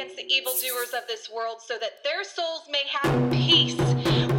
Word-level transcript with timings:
against 0.00 0.16
the 0.16 0.32
evildoers 0.32 0.94
of 0.94 1.06
this 1.08 1.28
world 1.30 1.58
so 1.60 1.76
that 1.78 2.02
their 2.02 2.24
souls 2.24 2.62
may 2.70 2.84
have 2.90 3.30
peace. 3.30 3.76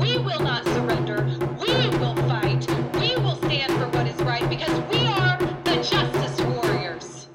We 0.02 0.18
will 0.18 0.40
not 0.40 0.66
surrender. 0.66 1.24
We 1.60 1.88
will 2.00 2.16
fight. 2.28 2.68
We 2.96 3.16
will 3.18 3.36
stand 3.36 3.72
for 3.74 3.88
what 3.96 4.08
is 4.08 4.20
right 4.24 4.50
because 4.50 4.72
we 4.90 5.06
are 5.06 5.38
the 5.64 5.76
Justice 5.88 6.42
Warriors. 6.42 7.28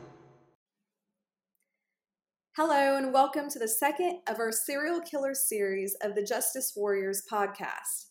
Hello, 2.56 2.96
and 2.96 3.12
welcome 3.12 3.48
to 3.48 3.60
the 3.60 3.68
second 3.68 4.18
of 4.26 4.40
our 4.40 4.50
serial 4.50 5.00
killer 5.00 5.32
series 5.32 5.96
of 6.02 6.16
the 6.16 6.24
Justice 6.24 6.72
Warriors 6.74 7.22
podcast. 7.30 8.06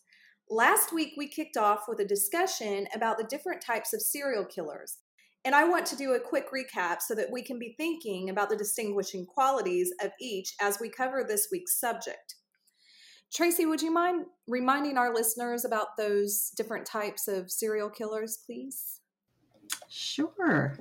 Last 0.48 0.94
week, 0.94 1.12
we 1.18 1.28
kicked 1.28 1.58
off 1.58 1.80
with 1.88 2.00
a 2.00 2.06
discussion 2.06 2.86
about 2.94 3.18
the 3.18 3.24
different 3.24 3.60
types 3.60 3.92
of 3.92 4.00
serial 4.00 4.46
killers. 4.46 4.96
And 5.46 5.54
I 5.54 5.62
want 5.62 5.86
to 5.86 5.96
do 5.96 6.14
a 6.14 6.20
quick 6.20 6.48
recap 6.50 7.00
so 7.00 7.14
that 7.14 7.30
we 7.30 7.40
can 7.40 7.56
be 7.56 7.76
thinking 7.78 8.30
about 8.30 8.50
the 8.50 8.56
distinguishing 8.56 9.24
qualities 9.24 9.92
of 10.02 10.10
each 10.20 10.52
as 10.60 10.80
we 10.80 10.88
cover 10.88 11.22
this 11.22 11.46
week's 11.52 11.78
subject. 11.78 12.34
Tracey, 13.32 13.64
would 13.64 13.80
you 13.80 13.92
mind 13.92 14.26
reminding 14.48 14.98
our 14.98 15.14
listeners 15.14 15.64
about 15.64 15.96
those 15.96 16.50
different 16.56 16.84
types 16.84 17.28
of 17.28 17.48
serial 17.48 17.88
killers, 17.88 18.40
please? 18.44 18.98
Sure. 19.88 20.80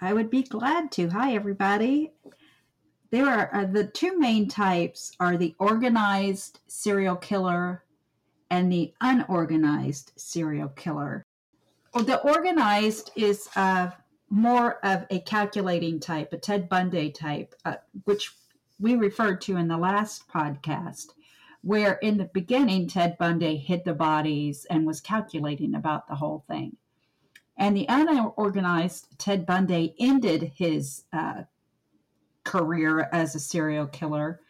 I 0.00 0.14
would 0.14 0.30
be 0.30 0.44
glad 0.44 0.90
to. 0.92 1.08
Hi, 1.10 1.34
everybody. 1.34 2.12
There 3.10 3.26
are 3.26 3.50
uh, 3.54 3.66
the 3.66 3.86
two 3.86 4.18
main 4.18 4.48
types 4.48 5.12
are 5.20 5.36
the 5.36 5.54
organized 5.58 6.60
serial 6.68 7.16
killer 7.16 7.84
and 8.50 8.72
the 8.72 8.94
unorganized 9.02 10.12
serial 10.16 10.68
killer. 10.68 11.26
The 11.94 12.20
organized 12.20 13.10
is 13.16 13.48
uh, 13.56 13.90
more 14.28 14.84
of 14.84 15.06
a 15.10 15.20
calculating 15.20 16.00
type, 16.00 16.32
a 16.32 16.38
Ted 16.38 16.68
Bundy 16.68 17.10
type, 17.10 17.54
uh, 17.64 17.76
which 18.04 18.32
we 18.78 18.94
referred 18.94 19.40
to 19.42 19.56
in 19.56 19.68
the 19.68 19.76
last 19.76 20.28
podcast, 20.28 21.12
where 21.62 21.94
in 21.94 22.18
the 22.18 22.30
beginning, 22.32 22.88
Ted 22.88 23.16
Bundy 23.18 23.56
hid 23.56 23.84
the 23.84 23.94
bodies 23.94 24.66
and 24.68 24.86
was 24.86 25.00
calculating 25.00 25.74
about 25.74 26.08
the 26.08 26.16
whole 26.16 26.44
thing. 26.48 26.76
And 27.56 27.76
the 27.76 27.86
unorganized 27.88 29.18
Ted 29.18 29.46
Bundy 29.46 29.94
ended 29.98 30.52
his 30.56 31.04
uh, 31.12 31.44
career 32.44 33.08
as 33.12 33.34
a 33.34 33.40
serial 33.40 33.86
killer 33.86 34.40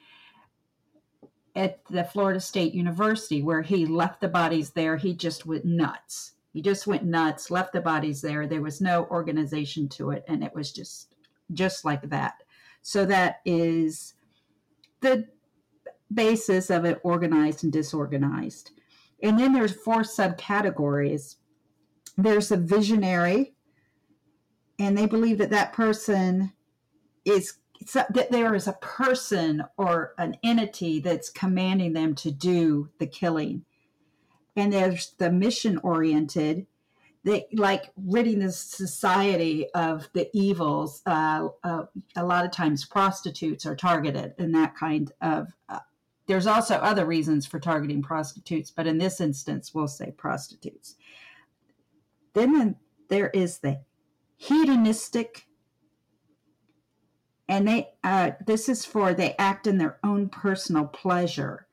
at 1.55 1.81
the 1.89 2.05
Florida 2.05 2.41
State 2.41 2.75
University, 2.75 3.43
where 3.43 3.63
he 3.63 3.87
left 3.87 4.21
the 4.21 4.29
bodies 4.29 4.71
there. 4.71 4.97
He 4.97 5.15
just 5.15 5.47
went 5.47 5.65
nuts. 5.65 6.33
He 6.57 6.63
just 6.63 6.87
went 6.87 7.05
nuts, 7.05 7.51
left 7.51 7.75
the 7.75 7.83
bodies 7.83 8.23
there. 8.23 8.47
There 8.47 8.63
was 8.63 8.81
no 8.81 9.05
organization 9.11 9.91
to 9.91 10.13
it, 10.13 10.25
and 10.27 10.43
it 10.43 10.55
was 10.55 10.73
just 10.73 11.15
just 11.53 11.85
like 11.85 12.09
that. 12.09 12.43
So 12.81 13.05
that 13.05 13.43
is 13.45 14.15
the 15.03 15.29
basis 16.15 16.71
of 16.71 16.87
it 16.87 16.99
organized 17.03 17.63
and 17.63 17.71
disorganized. 17.71 18.71
And 19.23 19.39
then 19.39 19.53
there's 19.53 19.75
four 19.75 20.01
subcategories. 20.01 21.37
There's 22.17 22.51
a 22.51 22.57
visionary, 22.57 23.55
and 24.79 24.97
they 24.97 25.05
believe 25.05 25.37
that 25.37 25.51
that 25.51 25.75
person 25.75 26.55
is 27.27 27.59
that 27.93 28.31
there 28.31 28.55
is 28.55 28.67
a 28.67 28.79
person 28.81 29.63
or 29.77 30.15
an 30.17 30.39
entity 30.43 31.01
that's 31.01 31.29
commanding 31.29 31.93
them 31.93 32.15
to 32.15 32.31
do 32.31 32.89
the 32.99 33.07
killing. 33.07 33.67
And 34.57 34.73
there's 34.73 35.15
the 35.19 35.31
mission 35.31 35.79
oriented, 35.79 36.67
they 37.25 37.47
like 37.53 37.91
ridding 37.97 38.39
the 38.39 38.53
society 38.53 39.67
of 39.75 40.09
the 40.13 40.31
evils. 40.33 41.03
Uh, 41.05 41.49
uh, 41.65 41.85
a 42.15 42.25
lot 42.25 42.45
of 42.45 42.53
times, 42.53 42.85
prostitutes 42.85 43.67
are 43.67 43.77
targeted, 43.77 44.35
and 44.39 44.55
that 44.55 44.77
kind 44.77 45.13
of. 45.21 45.49
Uh, 45.69 45.81
there's 46.27 46.47
also 46.47 46.77
other 46.77 47.05
reasons 47.05 47.45
for 47.45 47.59
targeting 47.59 48.01
prostitutes, 48.01 48.71
but 48.71 48.87
in 48.87 48.99
this 48.99 49.21
instance, 49.21 49.75
we'll 49.75 49.89
say 49.89 50.13
prostitutes. 50.13 50.97
Then 52.33 52.77
there 53.09 53.31
is 53.31 53.59
the 53.59 53.81
hedonistic 54.37 55.47
and 57.49 57.67
they 57.67 57.89
uh, 58.05 58.33
this 58.47 58.69
is 58.69 58.85
for 58.85 59.15
they 59.15 59.35
act 59.39 59.67
in 59.67 59.79
their 59.79 59.99
own 60.05 60.29
personal 60.29 60.87
pleasure 60.87 61.66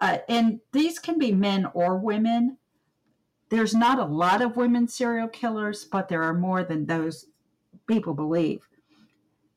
uh, 0.00 0.18
and 0.28 0.60
these 0.72 0.98
can 0.98 1.18
be 1.18 1.32
men 1.32 1.66
or 1.74 1.98
women. 1.98 2.56
There's 3.50 3.74
not 3.74 3.98
a 3.98 4.04
lot 4.04 4.42
of 4.42 4.56
women 4.56 4.88
serial 4.88 5.28
killers 5.28 5.84
but 5.84 6.08
there 6.08 6.22
are 6.22 6.34
more 6.34 6.64
than 6.64 6.86
those 6.86 7.26
people 7.86 8.14
believe. 8.14 8.60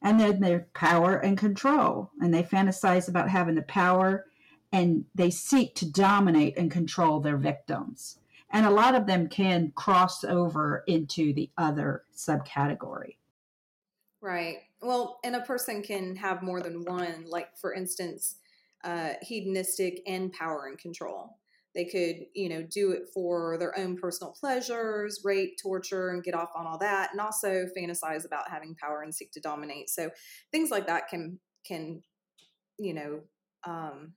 And 0.01 0.19
then 0.19 0.41
there's 0.41 0.65
power 0.73 1.17
and 1.17 1.37
control 1.37 2.11
and 2.19 2.33
they 2.33 2.43
fantasize 2.43 3.07
about 3.07 3.29
having 3.29 3.55
the 3.55 3.61
power 3.63 4.25
and 4.73 5.05
they 5.15 5.29
seek 5.29 5.75
to 5.75 5.89
dominate 5.89 6.57
and 6.57 6.69
control 6.69 7.19
their 7.19 7.37
victims. 7.37 8.17
And 8.49 8.65
a 8.65 8.71
lot 8.71 8.95
of 8.95 9.07
them 9.07 9.29
can 9.29 9.71
cross 9.75 10.23
over 10.23 10.83
into 10.87 11.33
the 11.33 11.49
other 11.57 12.03
subcategory. 12.15 13.15
Right. 14.19 14.57
Well, 14.81 15.19
and 15.23 15.35
a 15.35 15.41
person 15.41 15.81
can 15.81 16.15
have 16.17 16.43
more 16.43 16.61
than 16.61 16.83
one, 16.85 17.25
like 17.27 17.57
for 17.57 17.73
instance, 17.73 18.35
uh, 18.83 19.13
hedonistic 19.21 20.01
and 20.07 20.31
power 20.33 20.67
and 20.67 20.77
control. 20.77 21.37
They 21.75 21.85
could, 21.85 22.27
you 22.35 22.49
know, 22.49 22.63
do 22.69 22.91
it 22.91 23.09
for 23.13 23.57
their 23.57 23.77
own 23.77 23.97
personal 23.97 24.33
pleasures, 24.39 25.21
rape, 25.23 25.57
torture, 25.61 26.09
and 26.09 26.23
get 26.23 26.35
off 26.35 26.51
on 26.55 26.67
all 26.67 26.77
that, 26.79 27.11
and 27.11 27.19
also 27.19 27.65
fantasize 27.75 28.25
about 28.25 28.49
having 28.49 28.75
power 28.75 29.01
and 29.01 29.13
seek 29.13 29.31
to 29.31 29.39
dominate. 29.39 29.89
So 29.89 30.11
things 30.51 30.69
like 30.69 30.85
that 30.87 31.07
can 31.09 31.39
can, 31.65 32.03
you 32.77 32.93
know, 32.93 33.21
um, 33.65 34.13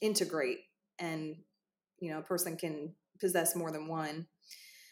integrate, 0.00 0.60
and 0.98 1.36
you 2.00 2.12
know, 2.12 2.18
a 2.18 2.22
person 2.22 2.56
can 2.56 2.94
possess 3.20 3.56
more 3.56 3.72
than 3.72 3.88
one. 3.88 4.26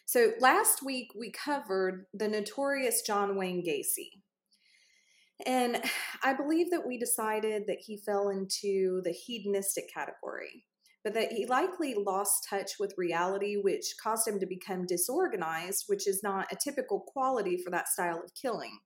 So 0.05 0.31
last 0.39 0.83
week 0.83 1.11
we 1.17 1.31
covered 1.31 2.05
the 2.13 2.27
notorious 2.27 3.01
John 3.01 3.37
Wayne 3.37 3.63
Gacy. 3.65 4.21
And 5.45 5.81
I 6.23 6.33
believe 6.33 6.71
that 6.71 6.87
we 6.87 6.97
decided 6.97 7.65
that 7.67 7.79
he 7.79 7.97
fell 7.97 8.29
into 8.29 9.01
the 9.03 9.11
hedonistic 9.11 9.91
category, 9.93 10.65
but 11.03 11.13
that 11.13 11.31
he 11.31 11.45
likely 11.45 11.95
lost 11.95 12.47
touch 12.49 12.71
with 12.79 12.97
reality, 12.97 13.55
which 13.55 13.95
caused 14.01 14.27
him 14.27 14.39
to 14.39 14.45
become 14.45 14.85
disorganized, 14.85 15.85
which 15.87 16.07
is 16.07 16.23
not 16.23 16.51
a 16.51 16.55
typical 16.55 16.99
quality 16.99 17.57
for 17.57 17.69
that 17.71 17.87
style 17.87 18.21
of 18.23 18.33
killing. 18.33 18.79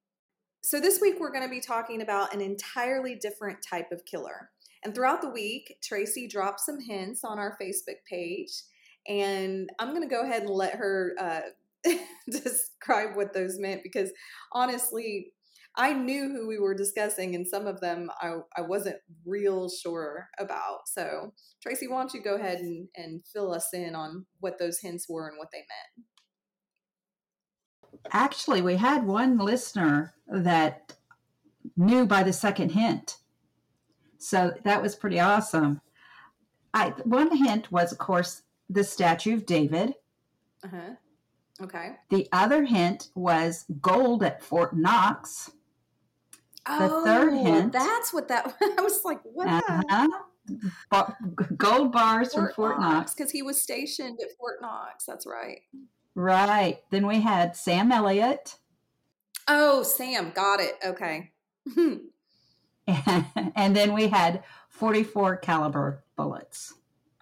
So, 0.64 0.80
this 0.80 1.02
week 1.02 1.16
we're 1.20 1.32
going 1.32 1.46
to 1.46 1.50
be 1.50 1.62
talking 1.62 2.02
about 2.02 2.36
an 2.36 2.42
entirely 2.42 3.16
different 3.16 3.60
type 3.68 3.92
of 3.92 4.06
killer. 4.06 4.52
And 4.84 4.94
throughout 4.94 5.22
the 5.22 5.30
week, 5.30 5.78
Tracey 5.84 6.28
dropped 6.28 6.60
some 6.60 6.80
hints 6.80 7.24
on 7.24 7.40
our 7.40 7.58
Facebook 7.62 7.98
page, 8.08 8.52
and 9.08 9.70
I'm 9.80 9.90
going 9.90 10.08
to 10.08 10.14
go 10.14 10.24
ahead 10.24 10.44
and 10.44 10.52
let 10.52 10.76
her 10.76 11.16
uh, 11.20 11.42
describe 12.30 13.16
what 13.16 13.34
those 13.34 13.58
meant 13.58 13.82
because 13.84 14.12
honestly, 14.52 15.34
I 15.76 15.94
knew 15.94 16.30
who 16.30 16.48
we 16.48 16.60
were 16.60 16.76
discussing, 16.76 17.34
and 17.36 17.48
some 17.48 17.66
of 17.66 17.80
them 17.80 18.10
I, 18.22 18.40
I 18.58 18.62
wasn't 18.62 18.98
real 19.26 19.70
sure 19.70 20.28
about. 20.38 20.88
So, 20.88 21.34
Tracey, 21.62 21.88
why 21.88 22.02
don't 22.02 22.14
you 22.14 22.22
go 22.22 22.36
ahead 22.36 22.60
and, 22.60 22.90
and 22.96 23.22
fill 23.32 23.54
us 23.54 23.70
in 23.74 23.96
on 23.96 24.26
what 24.40 24.60
those 24.60 24.80
hints 24.80 25.08
were 25.08 25.30
and 25.30 25.38
what 25.38 25.50
they 25.52 25.60
meant? 25.60 26.08
Actually, 28.12 28.62
we 28.62 28.76
had 28.76 29.06
one 29.06 29.38
listener 29.38 30.14
that 30.28 30.96
knew 31.78 32.06
by 32.06 32.24
the 32.24 32.34
second 32.34 32.72
hint. 32.72 33.18
So 34.18 34.54
that 34.64 34.82
was 34.82 34.96
pretty 34.96 35.20
awesome. 35.20 35.82
I 36.74 36.90
one 37.04 37.36
hint 37.36 37.72
was, 37.72 37.92
of 37.92 37.98
course, 37.98 38.44
the 38.70 38.84
statue 38.84 39.34
of 39.36 39.46
David. 39.46 39.96
Uh 40.64 40.68
huh. 40.68 40.96
Okay. 41.62 41.92
The 42.10 42.28
other 42.32 42.64
hint 42.64 43.10
was 43.16 43.66
gold 43.82 44.24
at 44.24 44.44
Fort 44.44 44.76
Knox. 44.76 45.52
The 46.66 46.90
oh, 46.92 47.04
third 47.04 47.34
hint. 47.34 47.74
That's 47.74 48.14
what 48.14 48.28
that 48.28 48.56
I 48.78 48.82
was 48.82 49.04
like, 49.04 49.20
what 49.24 49.48
uh-huh. 49.48 50.08
Gold 51.58 51.92
bars 51.92 52.34
Fort 52.34 52.54
from 52.54 52.56
Fort 52.56 52.80
Knox. 52.80 53.14
Because 53.14 53.32
he 53.32 53.42
was 53.42 53.62
stationed 53.62 54.20
at 54.22 54.36
Fort 54.38 54.62
Knox. 54.62 55.06
That's 55.06 55.26
right. 55.26 55.62
Right. 56.16 56.80
Then 56.90 57.08
we 57.08 57.22
had 57.22 57.56
Sam 57.56 57.92
Elliott. 57.92 58.58
Oh, 59.48 59.84
Sam. 59.84 60.32
Got 60.36 60.60
it. 60.60 60.76
Okay. 60.86 61.32
and 63.56 63.76
then 63.76 63.94
we 63.94 64.08
had 64.08 64.44
44 64.70 65.38
caliber 65.38 66.04
bullets. 66.16 66.74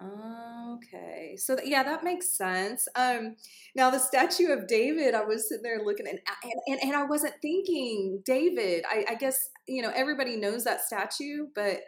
Okay, 0.02 1.36
so 1.36 1.56
th- 1.56 1.68
yeah, 1.68 1.82
that 1.82 2.02
makes 2.02 2.30
sense. 2.34 2.88
Um, 2.96 3.36
now 3.76 3.90
the 3.90 3.98
statue 3.98 4.48
of 4.50 4.66
David, 4.66 5.14
I 5.14 5.24
was 5.24 5.46
sitting 5.48 5.62
there 5.62 5.84
looking, 5.84 6.06
and 6.08 6.18
and, 6.66 6.80
and 6.82 6.96
I 6.96 7.04
wasn't 7.04 7.34
thinking 7.42 8.22
David. 8.24 8.84
I, 8.90 9.04
I 9.10 9.14
guess 9.16 9.50
you 9.68 9.82
know 9.82 9.92
everybody 9.94 10.36
knows 10.36 10.64
that 10.64 10.80
statue, 10.80 11.48
but 11.54 11.80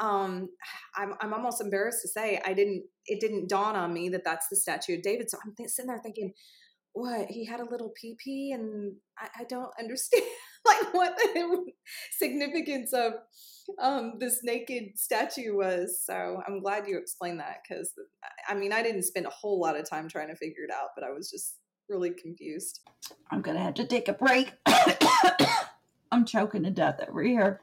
um, 0.00 0.50
I'm, 0.96 1.14
I'm 1.20 1.34
almost 1.34 1.60
embarrassed 1.60 2.02
to 2.02 2.08
say 2.08 2.40
I 2.44 2.54
didn't, 2.54 2.84
it 3.06 3.20
didn't 3.20 3.48
dawn 3.48 3.76
on 3.76 3.92
me 3.92 4.08
that 4.10 4.24
that's 4.24 4.48
the 4.48 4.56
statue 4.56 4.96
of 4.96 5.02
David. 5.02 5.30
So 5.30 5.38
I'm 5.44 5.54
th- 5.56 5.70
sitting 5.70 5.88
there 5.88 6.00
thinking, 6.02 6.34
what 6.92 7.28
he 7.28 7.44
had 7.46 7.60
a 7.60 7.70
little 7.70 7.92
pee 8.00 8.16
pee 8.22 8.52
and 8.52 8.94
I, 9.18 9.28
I 9.40 9.44
don't 9.48 9.70
understand 9.78 10.24
like 10.66 10.94
what 10.94 11.16
the 11.16 11.66
significance 12.18 12.92
of 12.92 13.14
um, 13.80 14.14
this 14.18 14.40
naked 14.42 14.98
statue 14.98 15.56
was. 15.56 16.02
So 16.04 16.42
I'm 16.46 16.60
glad 16.60 16.86
you 16.86 16.98
explained 16.98 17.40
that 17.40 17.58
because 17.62 17.92
I 18.48 18.54
mean 18.54 18.72
I 18.72 18.82
didn't 18.82 19.02
spend 19.02 19.26
a 19.26 19.30
whole 19.30 19.60
lot 19.60 19.78
of 19.78 19.88
time 19.88 20.08
trying 20.08 20.28
to 20.28 20.36
figure 20.36 20.64
it 20.64 20.70
out, 20.72 20.88
but 20.94 21.04
I 21.04 21.10
was 21.10 21.30
just 21.30 21.56
really 21.88 22.10
confused. 22.10 22.80
I'm 23.30 23.40
gonna 23.40 23.62
have 23.62 23.74
to 23.74 23.86
take 23.86 24.08
a 24.08 24.12
break. 24.12 24.52
I'm 26.12 26.24
choking 26.24 26.62
to 26.64 26.70
death 26.70 27.00
over 27.06 27.22
here. 27.22 27.60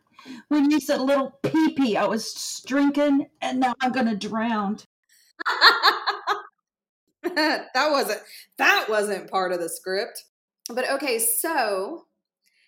When 0.47 0.71
you 0.71 0.79
said 0.79 1.01
little 1.01 1.37
pee 1.43 1.73
pee, 1.73 1.97
I 1.97 2.05
was 2.05 2.63
drinking 2.65 3.27
and 3.41 3.59
now 3.59 3.73
I'm 3.81 3.91
gonna 3.91 4.15
drown. 4.15 4.77
that 7.23 7.91
wasn't 7.91 8.21
that 8.57 8.85
wasn't 8.89 9.29
part 9.29 9.51
of 9.51 9.59
the 9.59 9.69
script. 9.69 10.23
But 10.69 10.89
okay, 10.91 11.19
so 11.19 12.04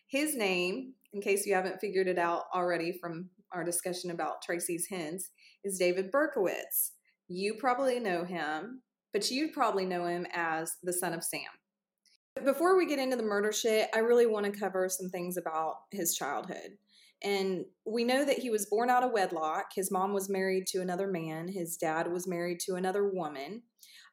his 0.07 0.35
name, 0.35 0.93
in 1.13 1.21
case 1.21 1.45
you 1.45 1.53
haven't 1.53 1.79
figured 1.79 2.07
it 2.07 2.17
out 2.17 2.43
already 2.53 2.97
from 2.99 3.29
our 3.53 3.63
discussion 3.63 4.11
about 4.11 4.41
Tracey's 4.41 4.87
hens, 4.89 5.29
is 5.63 5.77
David 5.77 6.11
Berkowitz. 6.11 6.91
You 7.27 7.55
probably 7.55 7.99
know 7.99 8.23
him, 8.23 8.81
but 9.13 9.29
you'd 9.29 9.53
probably 9.53 9.85
know 9.85 10.05
him 10.05 10.25
as 10.33 10.73
the 10.83 10.93
son 10.93 11.13
of 11.13 11.23
Sam. 11.23 11.41
Before 12.43 12.77
we 12.77 12.85
get 12.85 12.99
into 12.99 13.15
the 13.15 13.23
murder 13.23 13.51
shit, 13.51 13.89
I 13.93 13.99
really 13.99 14.27
want 14.27 14.45
to 14.45 14.59
cover 14.59 14.87
some 14.89 15.09
things 15.09 15.37
about 15.37 15.75
his 15.91 16.15
childhood. 16.15 16.77
And 17.23 17.65
we 17.85 18.03
know 18.03 18.23
that 18.23 18.37
he 18.37 18.49
was 18.49 18.67
born 18.67 18.89
out 18.89 19.03
of 19.03 19.11
wedlock. 19.11 19.67
His 19.73 19.91
mom 19.91 20.13
was 20.13 20.29
married 20.29 20.67
to 20.67 20.81
another 20.81 21.07
man, 21.07 21.47
his 21.47 21.77
dad 21.77 22.11
was 22.11 22.27
married 22.27 22.59
to 22.61 22.75
another 22.75 23.09
woman. 23.09 23.63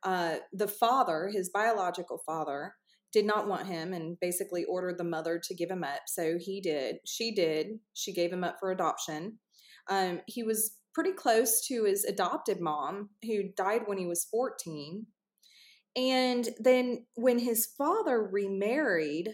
Uh, 0.02 0.37
the 0.52 0.69
father, 0.69 1.31
his 1.32 1.50
biological 1.50 2.23
father, 2.25 2.75
did 3.14 3.25
not 3.25 3.46
want 3.46 3.69
him 3.69 3.93
and 3.93 4.19
basically 4.19 4.64
ordered 4.64 4.99
the 4.99 5.05
mother 5.05 5.40
to 5.43 5.55
give 5.55 5.70
him 5.70 5.84
up. 5.84 6.00
So 6.08 6.37
he 6.38 6.61
did. 6.61 6.96
She 7.06 7.32
did. 7.32 7.78
She 7.94 8.12
gave 8.12 8.32
him 8.32 8.43
up 8.43 8.56
for 8.58 8.72
adoption. 8.72 9.38
Um, 9.88 10.20
he 10.26 10.43
was 10.43 10.76
pretty 10.93 11.12
close 11.12 11.64
to 11.69 11.84
his 11.84 12.05
adopted 12.05 12.61
mom, 12.61 13.11
who 13.22 13.44
died 13.56 13.82
when 13.87 13.99
he 13.99 14.06
was 14.06 14.26
14. 14.31 15.06
And 15.96 16.49
then 16.58 17.06
when 17.14 17.38
his 17.38 17.66
father 17.78 18.20
remarried, 18.20 19.31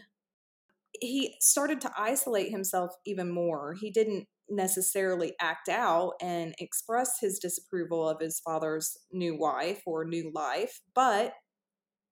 he 1.01 1.37
started 1.41 1.81
to 1.81 1.93
isolate 1.97 2.51
himself 2.51 2.91
even 3.07 3.31
more. 3.31 3.75
He 3.81 3.91
didn't 3.91 4.27
necessarily 4.51 5.33
act 5.41 5.71
out 5.71 6.15
and 6.21 6.55
express 6.59 7.19
his 7.19 7.39
disapproval 7.39 8.07
of 8.07 8.21
his 8.21 8.41
father's 8.41 8.99
new 9.11 9.39
wife 9.39 9.81
or 9.87 10.05
new 10.05 10.31
life, 10.35 10.81
but 10.95 11.33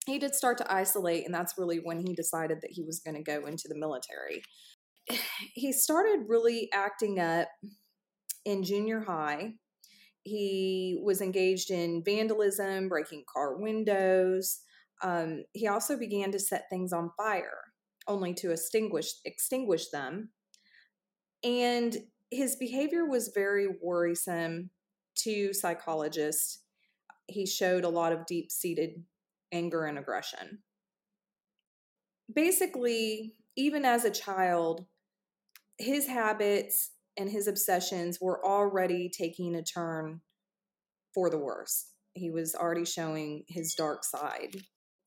he 0.05 0.19
did 0.19 0.35
start 0.35 0.57
to 0.59 0.73
isolate, 0.73 1.25
and 1.25 1.33
that's 1.33 1.57
really 1.57 1.77
when 1.77 1.99
he 1.99 2.13
decided 2.13 2.59
that 2.61 2.71
he 2.71 2.83
was 2.83 2.99
going 2.99 3.15
to 3.15 3.23
go 3.23 3.45
into 3.45 3.67
the 3.67 3.77
military. 3.77 4.41
He 5.53 5.71
started 5.71 6.25
really 6.27 6.69
acting 6.73 7.19
up 7.19 7.47
in 8.45 8.63
junior 8.63 9.01
high. 9.01 9.53
He 10.23 10.99
was 11.03 11.21
engaged 11.21 11.71
in 11.71 12.03
vandalism, 12.03 12.89
breaking 12.89 13.23
car 13.31 13.57
windows. 13.57 14.59
Um, 15.01 15.43
he 15.53 15.67
also 15.67 15.97
began 15.97 16.31
to 16.31 16.39
set 16.39 16.65
things 16.69 16.93
on 16.93 17.11
fire, 17.17 17.59
only 18.07 18.33
to 18.35 18.51
extinguish 18.51 19.13
extinguish 19.25 19.89
them. 19.89 20.29
And 21.43 21.97
his 22.31 22.55
behavior 22.57 23.05
was 23.05 23.31
very 23.33 23.67
worrisome 23.81 24.69
to 25.19 25.53
psychologists. 25.53 26.59
He 27.27 27.45
showed 27.45 27.83
a 27.83 27.89
lot 27.89 28.13
of 28.13 28.25
deep 28.25 28.51
seated 28.51 29.03
anger 29.51 29.85
and 29.85 29.97
aggression. 29.97 30.59
Basically, 32.33 33.35
even 33.55 33.85
as 33.85 34.05
a 34.05 34.11
child, 34.11 34.85
his 35.77 36.07
habits 36.07 36.91
and 37.17 37.29
his 37.29 37.47
obsessions 37.47 38.19
were 38.21 38.45
already 38.45 39.09
taking 39.09 39.55
a 39.55 39.63
turn 39.63 40.21
for 41.13 41.29
the 41.29 41.37
worse. 41.37 41.87
He 42.13 42.29
was 42.29 42.55
already 42.55 42.85
showing 42.85 43.43
his 43.47 43.73
dark 43.73 44.03
side. 44.03 44.55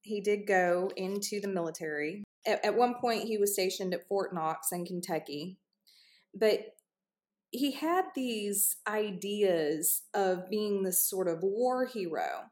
He 0.03 0.21
did 0.21 0.47
go 0.47 0.91
into 0.97 1.41
the 1.41 1.49
military. 1.49 2.25
At, 2.47 2.65
at 2.65 2.77
one 2.77 2.95
point, 3.01 3.25
he 3.25 3.39
was 3.39 3.53
stationed 3.53 3.95
at 3.95 4.09
Fort 4.09 4.35
Knox 4.35 4.69
in 4.73 4.85
Kentucky, 4.85 5.59
but 6.35 6.61
he 7.51 7.73
had 7.73 8.07
these 8.15 8.77
ideas 8.89 10.03
of 10.15 10.49
being 10.51 10.83
this 10.83 11.09
sort 11.09 11.29
of 11.29 11.43
war 11.43 11.87
hero 11.87 12.51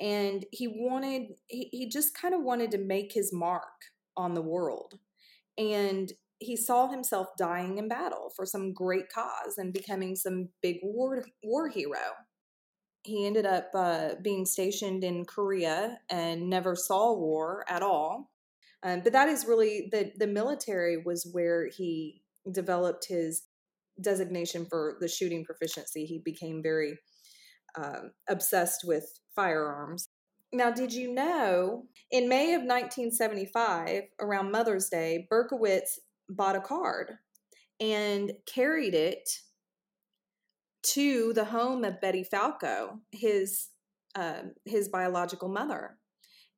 and 0.00 0.44
he 0.50 0.66
wanted 0.66 1.34
he, 1.46 1.68
he 1.70 1.88
just 1.88 2.16
kind 2.16 2.34
of 2.34 2.42
wanted 2.42 2.70
to 2.72 2.78
make 2.78 3.12
his 3.12 3.32
mark 3.32 3.62
on 4.16 4.34
the 4.34 4.42
world. 4.42 4.94
And 5.56 6.12
he 6.38 6.56
saw 6.56 6.88
himself 6.88 7.28
dying 7.38 7.78
in 7.78 7.88
battle 7.88 8.32
for 8.34 8.44
some 8.44 8.72
great 8.72 9.08
cause 9.12 9.56
and 9.56 9.72
becoming 9.72 10.16
some 10.16 10.48
big 10.62 10.78
war 10.82 11.24
war 11.42 11.68
hero. 11.68 12.14
He 13.04 13.26
ended 13.26 13.46
up 13.46 13.70
uh, 13.74 14.10
being 14.22 14.46
stationed 14.46 15.04
in 15.04 15.24
korea 15.24 15.98
and 16.10 16.48
never 16.48 16.74
saw 16.74 17.14
war 17.14 17.64
at 17.68 17.82
all. 17.82 18.30
Um, 18.82 19.00
but 19.02 19.12
that 19.12 19.28
is 19.28 19.46
really 19.46 19.88
the 19.90 20.12
the 20.16 20.26
military 20.26 21.02
was 21.04 21.28
where 21.32 21.68
he 21.68 22.22
developed 22.52 23.06
his 23.08 23.44
designation 24.00 24.66
for 24.68 24.96
the 25.00 25.08
shooting 25.08 25.44
proficiency. 25.44 26.04
He 26.04 26.20
became 26.24 26.62
very 26.62 26.98
uh, 27.78 28.00
obsessed 28.28 28.82
with 28.84 29.06
firearms. 29.34 30.08
Now, 30.52 30.70
did 30.70 30.92
you 30.92 31.12
know 31.12 31.86
in 32.10 32.28
May 32.28 32.54
of 32.54 32.60
1975, 32.60 34.04
around 34.20 34.52
Mother's 34.52 34.88
Day, 34.88 35.26
Berkowitz 35.30 35.98
bought 36.28 36.56
a 36.56 36.60
card 36.60 37.12
and 37.80 38.32
carried 38.46 38.94
it 38.94 39.28
to 40.84 41.32
the 41.32 41.46
home 41.46 41.84
of 41.84 42.00
Betty 42.00 42.22
Falco, 42.22 43.00
his 43.10 43.68
uh, 44.14 44.42
his 44.64 44.88
biological 44.88 45.48
mother, 45.48 45.98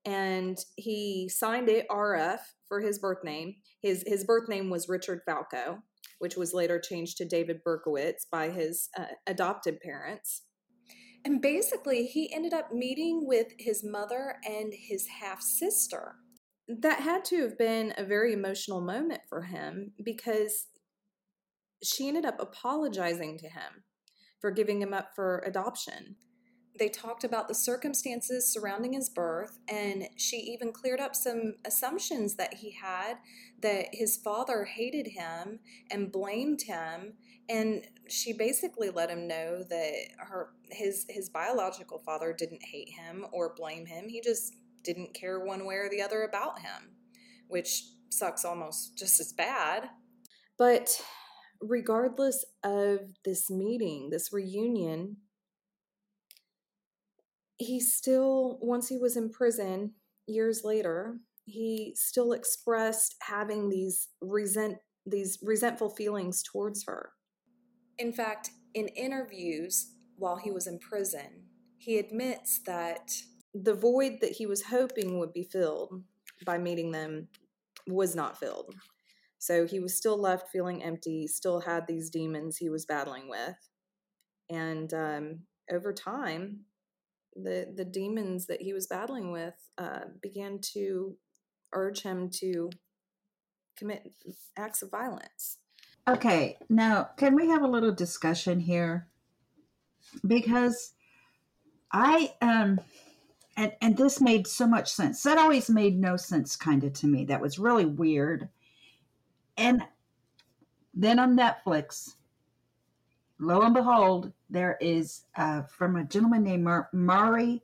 and 0.04 0.58
he 0.76 1.28
signed 1.28 1.70
it 1.70 1.88
RF 1.88 2.40
for 2.68 2.80
his 2.80 2.98
birth 2.98 3.24
name. 3.24 3.54
His 3.80 4.04
his 4.06 4.24
birth 4.24 4.48
name 4.48 4.68
was 4.68 4.88
Richard 4.88 5.20
Falco, 5.24 5.78
which 6.18 6.36
was 6.36 6.52
later 6.52 6.78
changed 6.78 7.16
to 7.18 7.24
David 7.24 7.62
Berkowitz 7.64 8.26
by 8.30 8.50
his 8.50 8.88
uh, 8.98 9.06
adopted 9.26 9.80
parents. 9.80 10.42
And 11.24 11.40
basically, 11.40 12.06
he 12.06 12.32
ended 12.32 12.54
up 12.54 12.72
meeting 12.72 13.26
with 13.26 13.48
his 13.58 13.82
mother 13.84 14.36
and 14.44 14.72
his 14.72 15.06
half 15.20 15.42
sister. 15.42 16.16
That 16.68 17.00
had 17.00 17.24
to 17.26 17.42
have 17.42 17.58
been 17.58 17.94
a 17.96 18.04
very 18.04 18.32
emotional 18.32 18.80
moment 18.80 19.22
for 19.28 19.42
him 19.42 19.92
because 20.04 20.66
she 21.82 22.08
ended 22.08 22.24
up 22.24 22.40
apologizing 22.40 23.38
to 23.38 23.48
him 23.48 23.84
for 24.40 24.50
giving 24.50 24.82
him 24.82 24.92
up 24.92 25.10
for 25.14 25.42
adoption. 25.46 26.16
They 26.78 26.88
talked 26.88 27.24
about 27.24 27.48
the 27.48 27.54
circumstances 27.54 28.52
surrounding 28.52 28.92
his 28.92 29.08
birth, 29.08 29.58
and 29.68 30.08
she 30.16 30.36
even 30.36 30.72
cleared 30.72 31.00
up 31.00 31.14
some 31.14 31.54
assumptions 31.64 32.36
that 32.36 32.54
he 32.54 32.72
had 32.72 33.14
that 33.62 33.88
his 33.92 34.16
father 34.16 34.64
hated 34.64 35.08
him 35.08 35.60
and 35.90 36.12
blamed 36.12 36.62
him 36.62 37.14
and 37.48 37.86
she 38.08 38.32
basically 38.32 38.90
let 38.90 39.10
him 39.10 39.28
know 39.28 39.62
that 39.68 39.94
her 40.18 40.50
his 40.70 41.06
his 41.08 41.28
biological 41.28 41.98
father 41.98 42.32
didn't 42.32 42.62
hate 42.62 42.88
him 42.88 43.26
or 43.32 43.54
blame 43.54 43.86
him. 43.86 44.08
He 44.08 44.20
just 44.20 44.54
didn't 44.84 45.14
care 45.14 45.40
one 45.40 45.64
way 45.64 45.76
or 45.76 45.88
the 45.88 46.02
other 46.02 46.22
about 46.22 46.60
him 46.60 46.96
which 47.48 47.84
sucks 48.10 48.44
almost 48.44 48.96
just 48.96 49.20
as 49.20 49.32
bad. 49.32 49.88
But 50.58 51.00
regardless 51.60 52.44
of 52.64 53.00
this 53.24 53.50
meeting 53.50 54.10
this 54.10 54.30
reunion 54.30 55.16
he 57.56 57.80
still 57.80 58.58
once 58.60 58.88
he 58.88 58.98
was 58.98 59.16
in 59.16 59.30
prison 59.30 59.92
years 60.26 60.64
later 60.64 61.18
he 61.46 61.94
still 61.96 62.32
expressed 62.32 63.14
having 63.22 63.70
these 63.70 64.08
resent 64.20 64.76
these 65.06 65.38
resentful 65.40 65.88
feelings 65.88 66.42
towards 66.42 66.84
her 66.86 67.12
in 67.98 68.12
fact, 68.12 68.50
in 68.74 68.88
interviews 68.88 69.92
while 70.16 70.36
he 70.36 70.50
was 70.50 70.66
in 70.66 70.78
prison, 70.78 71.44
he 71.78 71.98
admits 71.98 72.60
that 72.66 73.12
the 73.54 73.74
void 73.74 74.18
that 74.20 74.32
he 74.32 74.46
was 74.46 74.64
hoping 74.64 75.18
would 75.18 75.32
be 75.32 75.44
filled 75.44 76.02
by 76.44 76.58
meeting 76.58 76.90
them 76.90 77.28
was 77.86 78.14
not 78.14 78.38
filled. 78.38 78.74
So 79.38 79.66
he 79.66 79.80
was 79.80 79.96
still 79.96 80.20
left 80.20 80.50
feeling 80.50 80.82
empty, 80.82 81.26
still 81.26 81.60
had 81.60 81.86
these 81.86 82.10
demons 82.10 82.56
he 82.56 82.68
was 82.68 82.84
battling 82.84 83.28
with. 83.28 83.56
And 84.50 84.92
um, 84.92 85.40
over 85.70 85.92
time, 85.92 86.60
the, 87.34 87.72
the 87.74 87.84
demons 87.84 88.46
that 88.46 88.62
he 88.62 88.72
was 88.72 88.86
battling 88.86 89.30
with 89.30 89.54
uh, 89.78 90.06
began 90.22 90.58
to 90.72 91.16
urge 91.72 92.02
him 92.02 92.30
to 92.40 92.70
commit 93.76 94.10
acts 94.56 94.82
of 94.82 94.90
violence. 94.90 95.58
Okay, 96.08 96.56
now 96.68 97.10
can 97.16 97.34
we 97.34 97.48
have 97.48 97.62
a 97.62 97.68
little 97.68 97.92
discussion 97.92 98.60
here? 98.60 99.08
because 100.26 100.92
I 101.92 102.34
um 102.40 102.80
and 103.56 103.72
and 103.80 103.96
this 103.96 104.20
made 104.20 104.46
so 104.46 104.66
much 104.66 104.92
sense. 104.92 105.22
That 105.22 105.38
always 105.38 105.70
made 105.70 105.98
no 105.98 106.16
sense 106.16 106.56
kind 106.56 106.84
of 106.84 106.92
to 106.94 107.06
me. 107.06 107.24
That 107.24 107.40
was 107.40 107.58
really 107.58 107.86
weird. 107.86 108.48
And 109.56 109.82
then 110.94 111.18
on 111.18 111.36
Netflix, 111.36 112.14
lo 113.38 113.62
and 113.62 113.74
behold, 113.74 114.32
there 114.50 114.76
is 114.80 115.24
uh, 115.36 115.62
from 115.62 115.96
a 115.96 116.04
gentleman 116.04 116.42
named 116.42 116.64
Mar- 116.64 116.90
Maury 116.92 117.62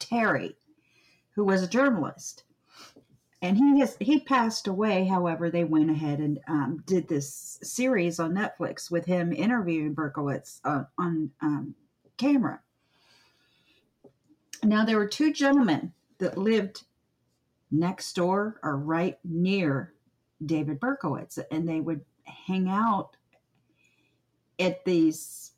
Terry, 0.00 0.56
who 1.34 1.44
was 1.44 1.62
a 1.62 1.68
journalist, 1.68 2.44
and 3.40 3.56
he 3.56 3.80
has 3.80 3.96
he 4.00 4.20
passed 4.20 4.66
away. 4.66 5.04
However, 5.04 5.50
they 5.50 5.64
went 5.64 5.90
ahead 5.90 6.18
and 6.18 6.38
um, 6.48 6.82
did 6.86 7.08
this 7.08 7.58
series 7.62 8.18
on 8.18 8.34
Netflix 8.34 8.90
with 8.90 9.04
him 9.04 9.32
interviewing 9.32 9.94
Berkowitz 9.94 10.60
uh, 10.64 10.84
on 10.98 11.30
um, 11.40 11.74
camera. 12.16 12.60
Now 14.64 14.84
there 14.84 14.98
were 14.98 15.06
two 15.06 15.32
gentlemen 15.32 15.92
that 16.18 16.36
lived 16.36 16.82
next 17.70 18.14
door 18.14 18.58
or 18.62 18.76
right 18.76 19.18
near 19.24 19.94
David 20.44 20.80
Berkowitz, 20.80 21.38
and 21.50 21.68
they 21.68 21.80
would 21.80 22.04
hang 22.24 22.68
out 22.68 23.16
at 24.58 24.84
these 24.84 25.52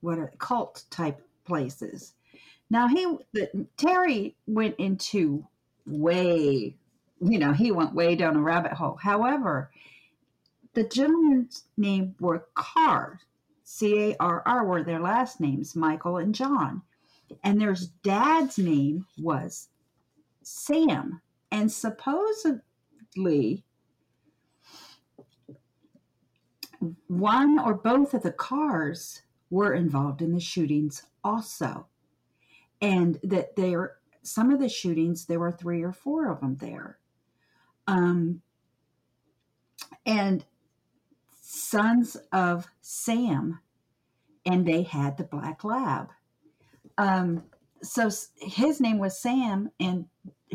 what 0.00 0.18
are 0.18 0.32
cult 0.38 0.84
type 0.90 1.20
places. 1.44 2.12
Now 2.70 2.86
he 2.86 3.16
the, 3.32 3.66
Terry 3.76 4.36
went 4.46 4.76
into 4.78 5.46
way, 5.86 6.76
you 7.20 7.38
know, 7.38 7.52
he 7.52 7.70
went 7.70 7.94
way 7.94 8.14
down 8.16 8.36
a 8.36 8.40
rabbit 8.40 8.72
hole. 8.72 8.98
However, 9.00 9.70
the 10.74 10.84
gentlemen's 10.84 11.64
name 11.76 12.14
were 12.20 12.46
Carr, 12.54 13.20
C 13.62 14.10
A 14.10 14.16
R 14.20 14.42
R, 14.44 14.64
were 14.64 14.82
their 14.82 15.00
last 15.00 15.40
names, 15.40 15.76
Michael 15.76 16.18
and 16.18 16.34
John. 16.34 16.82
And 17.42 17.60
their 17.60 17.76
dad's 18.02 18.58
name 18.58 19.06
was 19.18 19.68
Sam. 20.42 21.20
And 21.50 21.70
supposedly, 21.70 23.64
one 27.06 27.58
or 27.58 27.74
both 27.74 28.14
of 28.14 28.22
the 28.22 28.32
Carrs 28.32 29.22
were 29.50 29.74
involved 29.74 30.20
in 30.20 30.34
the 30.34 30.40
shootings 30.40 31.04
also. 31.22 31.86
And 32.82 33.18
that 33.22 33.56
there, 33.56 33.96
some 34.24 34.50
of 34.50 34.58
the 34.58 34.68
shootings, 34.68 35.26
there 35.26 35.38
were 35.38 35.52
three 35.52 35.82
or 35.82 35.92
four 35.92 36.30
of 36.30 36.40
them 36.40 36.56
there. 36.56 36.98
Um, 37.86 38.40
and 40.06 40.44
sons 41.40 42.16
of 42.32 42.66
Sam, 42.80 43.60
and 44.46 44.66
they 44.66 44.82
had 44.82 45.16
the 45.16 45.24
black 45.24 45.62
lab. 45.62 46.08
Um, 46.98 47.44
so 47.82 48.10
his 48.36 48.80
name 48.80 48.98
was 48.98 49.20
Sam, 49.20 49.70
and 49.78 50.06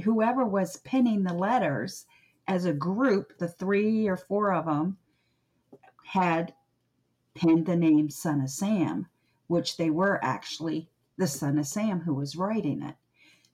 whoever 0.03 0.45
was 0.45 0.77
penning 0.77 1.23
the 1.23 1.33
letters 1.33 2.05
as 2.47 2.65
a 2.65 2.73
group, 2.73 3.37
the 3.37 3.47
three 3.47 4.07
or 4.07 4.17
four 4.17 4.51
of 4.51 4.65
them, 4.65 4.97
had 6.03 6.53
penned 7.35 7.67
the 7.67 7.75
name 7.75 8.09
Son 8.09 8.41
of 8.41 8.49
Sam, 8.49 9.07
which 9.47 9.77
they 9.77 9.91
were 9.91 10.19
actually 10.23 10.89
the 11.17 11.27
Son 11.27 11.59
of 11.59 11.67
Sam 11.67 11.99
who 11.99 12.15
was 12.15 12.35
writing 12.35 12.81
it. 12.81 12.95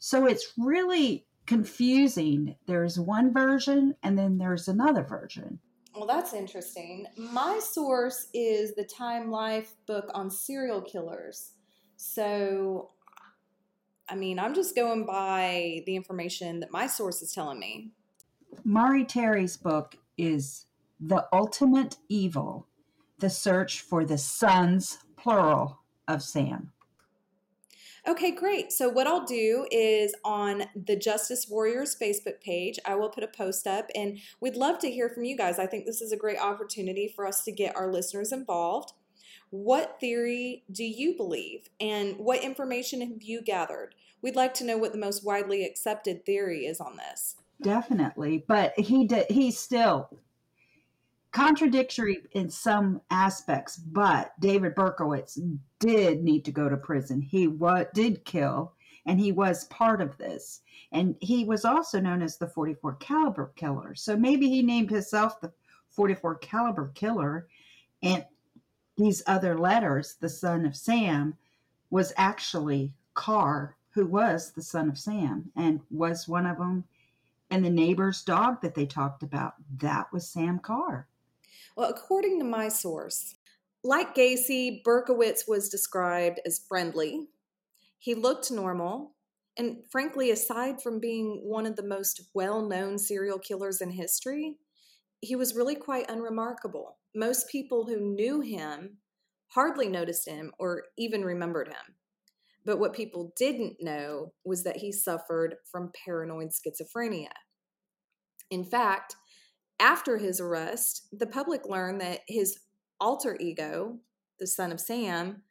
So 0.06 0.28
it's 0.28 0.54
really 0.56 1.26
confusing. 1.48 2.58
There's 2.68 3.00
one 3.00 3.34
version 3.34 3.96
and 4.04 4.16
then 4.16 4.38
there's 4.38 4.68
another 4.68 5.02
version. 5.02 5.58
Well, 5.96 6.06
that's 6.06 6.32
interesting. 6.32 7.08
My 7.18 7.58
source 7.58 8.28
is 8.32 8.76
the 8.76 8.84
Time 8.84 9.32
Life 9.32 9.74
book 9.88 10.12
on 10.14 10.30
serial 10.30 10.80
killers. 10.80 11.54
So, 11.98 12.92
I 14.08 14.14
mean, 14.14 14.38
I'm 14.38 14.54
just 14.54 14.76
going 14.76 15.08
by 15.08 15.82
the 15.88 15.96
information 15.96 16.60
that 16.60 16.70
my 16.70 16.86
source 16.86 17.24
is 17.24 17.34
telling 17.34 17.58
me. 17.58 17.90
Maury 18.64 19.06
Terry's 19.06 19.58
book 19.58 19.98
is 20.20 20.68
The 21.00 21.26
Ultimate 21.34 21.98
Evil 22.10 22.68
The 23.18 23.32
Search 23.32 23.82
for 23.82 24.06
the 24.06 24.20
Sons, 24.20 25.00
plural, 25.18 25.80
of 26.08 26.22
Sam. 26.22 26.74
Okay, 28.08 28.32
great. 28.32 28.72
So, 28.72 28.88
what 28.88 29.08
I'll 29.08 29.26
do 29.26 29.66
is 29.72 30.14
on 30.24 30.66
the 30.76 30.96
Justice 30.96 31.48
Warriors 31.50 31.96
Facebook 32.00 32.40
page, 32.40 32.78
I 32.86 32.96
will 32.96 33.10
put 33.10 33.24
a 33.24 33.28
post 33.28 33.66
up 33.66 33.90
and 33.96 34.20
we'd 34.40 34.56
love 34.56 34.78
to 34.80 34.92
hear 34.92 35.10
from 35.10 35.24
you 35.24 35.36
guys. 35.36 35.58
I 35.58 35.66
think 35.66 35.86
this 35.86 36.02
is 36.02 36.12
a 36.12 36.18
great 36.18 36.38
opportunity 36.38 37.08
for 37.08 37.26
us 37.26 37.44
to 37.46 37.52
get 37.52 37.76
our 37.76 37.92
listeners 37.92 38.32
involved. 38.32 38.94
What 39.50 40.00
theory 40.00 40.64
do 40.72 40.84
you 40.84 41.16
believe 41.16 41.70
and 41.80 42.18
what 42.18 42.44
information 42.44 43.02
have 43.02 43.24
you 43.24 43.42
gathered? 43.42 43.96
We'd 44.22 44.36
like 44.36 44.54
to 44.56 44.66
know 44.66 44.78
what 44.78 44.92
the 44.92 45.00
most 45.00 45.24
widely 45.24 45.66
accepted 45.66 46.26
theory 46.26 46.66
is 46.66 46.80
on 46.80 46.98
this. 46.98 47.36
Definitely, 47.62 48.44
but 48.48 48.78
he 48.78 49.06
did 49.06 49.32
he 49.32 49.50
still 49.50 50.10
contradictory 51.36 52.20
in 52.32 52.50
some 52.50 53.02
aspects, 53.12 53.76
but 53.76 54.32
David 54.40 54.74
Berkowitz 54.74 55.38
did 55.82 56.24
need 56.24 56.46
to 56.46 56.52
go 56.54 56.70
to 56.70 56.78
prison. 56.78 57.22
He 57.22 57.46
what 57.46 57.94
did 57.94 58.24
kill 58.24 58.72
and 59.06 59.20
he 59.20 59.34
was 59.34 59.66
part 59.66 60.00
of 60.00 60.18
this. 60.18 60.62
And 60.94 61.14
he 61.20 61.44
was 61.44 61.66
also 61.66 62.00
known 62.00 62.22
as 62.22 62.38
the 62.38 62.48
44 62.48 62.96
caliber 62.96 63.52
killer. 63.58 63.96
So 63.96 64.16
maybe 64.16 64.48
he 64.48 64.62
named 64.62 64.90
himself 64.90 65.42
the 65.42 65.52
44 65.90 66.36
caliber 66.36 66.94
killer 66.96 67.48
and 68.02 68.24
these 68.96 69.22
other 69.28 69.58
letters, 69.58 70.16
the 70.22 70.30
son 70.30 70.66
of 70.66 70.74
Sam, 70.74 71.36
was 71.90 72.14
actually 72.16 72.94
Carr, 73.14 73.76
who 73.90 74.06
was 74.06 74.54
the 74.54 74.64
son 74.64 74.88
of 74.88 74.98
Sam 74.98 75.52
and 75.58 75.82
was 75.92 76.30
one 76.30 76.46
of 76.46 76.58
them. 76.58 76.86
And 77.50 77.66
the 77.66 77.70
neighbor's 77.70 78.24
dog 78.24 78.62
that 78.62 78.74
they 78.74 78.86
talked 78.86 79.22
about, 79.22 79.56
that 79.80 80.14
was 80.14 80.30
Sam 80.30 80.60
Carr. 80.60 81.10
Well, 81.76 81.90
according 81.90 82.40
to 82.40 82.46
my 82.46 82.70
source, 82.70 83.36
like 83.84 84.16
Gacy, 84.16 84.82
Berkowitz 84.84 85.48
was 85.48 85.70
described 85.70 86.40
as 86.46 86.62
friendly. 86.68 87.28
He 88.00 88.16
looked 88.16 88.50
normal. 88.50 89.16
And 89.58 89.84
frankly, 89.90 90.32
aside 90.32 90.82
from 90.82 91.00
being 91.00 91.42
one 91.44 91.66
of 91.66 91.76
the 91.76 91.84
most 91.84 92.22
well 92.34 92.62
known 92.62 92.98
serial 92.98 93.40
killers 93.40 93.82
in 93.82 93.92
history, 93.92 94.58
he 95.22 95.36
was 95.36 95.56
really 95.56 95.76
quite 95.76 96.10
unremarkable. 96.10 96.98
Most 97.14 97.50
people 97.50 97.86
who 97.86 98.00
knew 98.00 98.42
him 98.42 98.98
hardly 99.48 99.88
noticed 99.88 100.28
him 100.28 100.52
or 100.60 100.84
even 100.98 101.24
remembered 101.24 101.68
him. 101.68 101.96
But 102.66 102.80
what 102.80 102.94
people 102.94 103.32
didn't 103.38 103.78
know 103.80 104.34
was 104.44 104.64
that 104.64 104.78
he 104.78 104.92
suffered 104.92 105.56
from 105.72 105.92
paranoid 106.04 106.50
schizophrenia. 106.50 107.32
In 108.50 108.64
fact, 108.64 109.16
after 109.80 110.18
his 110.18 110.40
arrest, 110.40 111.08
the 111.12 111.28
public 111.28 111.68
learned 111.68 112.02
that 112.02 112.22
his 112.28 112.60
alter 113.00 113.38
ego, 113.40 114.00
the 114.40 114.48
son 114.48 114.72
of 114.72 114.80
Sam, 114.80 115.42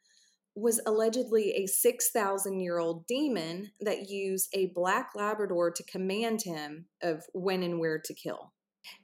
was 0.55 0.81
allegedly 0.87 1.53
a 1.53 1.67
6,000 1.67 2.61
year 2.61 2.79
old 2.79 3.07
demon 3.07 3.73
that 3.81 4.09
used 4.09 4.49
a 4.53 4.67
black 4.75 5.11
Labrador 5.15 5.71
to 5.73 5.83
command 5.85 6.43
him 6.43 6.87
of 7.03 7.25
when 7.33 7.63
and 7.63 7.81
where 7.81 7.99
to 7.99 8.15
kill. 8.15 8.53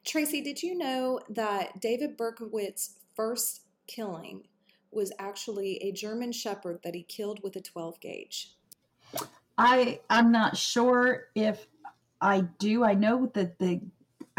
Tracey, 0.05 0.43
did 0.43 0.63
you 0.63 0.77
know 0.77 1.21
that 1.29 1.81
David 1.81 2.17
Berkowitz's 2.17 2.97
first 3.17 3.63
killing 3.87 4.45
was 4.93 5.13
actually 5.19 5.83
a 5.83 5.93
German 5.93 6.33
Shepherd 6.33 6.81
that 6.85 6.95
he 6.95 7.03
killed 7.03 7.41
with 7.43 7.57
a 7.57 7.61
12 7.61 8.01
gauge? 8.01 8.55
I 9.59 10.01
I'm 10.09 10.31
not 10.31 10.57
sure 10.57 11.29
if 11.35 11.67
I 12.21 12.41
do. 12.59 12.85
I 12.85 12.95
know 12.95 13.31
that 13.35 13.59
the 13.59 13.81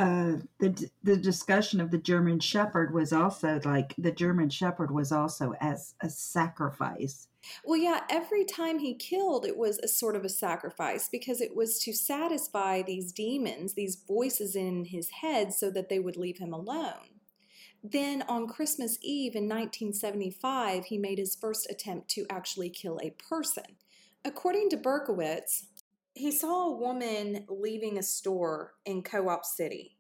uh, 0.02 0.38
the 0.58 0.90
the 1.04 1.16
discussion 1.16 1.80
of 1.80 1.92
the 1.92 1.98
German 2.00 2.40
Shepherd 2.40 2.92
was 2.92 3.14
also 3.14 3.62
like 3.64 3.94
the 4.00 4.12
German 4.12 4.50
Shepherd 4.50 4.90
was 4.90 5.12
also 5.12 5.54
as 5.62 5.94
a 6.02 6.10
sacrifice. 6.10 7.28
Well, 7.64 7.80
yeah, 7.80 8.02
every 8.10 8.44
time 8.44 8.80
he 8.80 8.96
killed, 8.96 9.46
it 9.46 9.58
was 9.58 9.78
a 9.78 9.88
sort 9.88 10.16
of 10.16 10.26
a 10.26 10.30
sacrifice 10.30 11.08
because 11.08 11.40
it 11.40 11.56
was 11.56 11.78
to 11.84 11.94
satisfy 11.94 12.82
these 12.82 13.12
demons, 13.12 13.74
these 13.74 13.96
voices 13.96 14.56
in 14.56 14.86
his 14.86 15.10
head, 15.22 15.54
so 15.54 15.70
that 15.70 15.90
they 15.90 16.00
would 16.00 16.18
leave 16.18 16.40
him 16.40 16.52
alone. 16.52 17.20
Then 17.84 18.24
on 18.24 18.48
Christmas 18.48 18.98
Eve 19.04 19.36
in 19.36 19.44
1975, 19.44 20.86
he 20.86 20.98
made 20.98 21.20
his 21.20 21.36
first 21.36 21.70
attempt 21.70 22.10
to 22.10 22.26
actually 22.28 22.70
kill 22.70 23.00
a 23.04 23.12
person. 23.12 23.76
According 24.24 24.70
to 24.70 24.78
Berkowitz, 24.78 25.66
he 26.14 26.32
saw 26.32 26.68
a 26.68 26.78
woman 26.78 27.46
leaving 27.50 27.98
a 27.98 28.04
store 28.04 28.74
in 28.86 29.04
Co 29.04 29.30
op 29.30 29.46
City, 29.46 29.98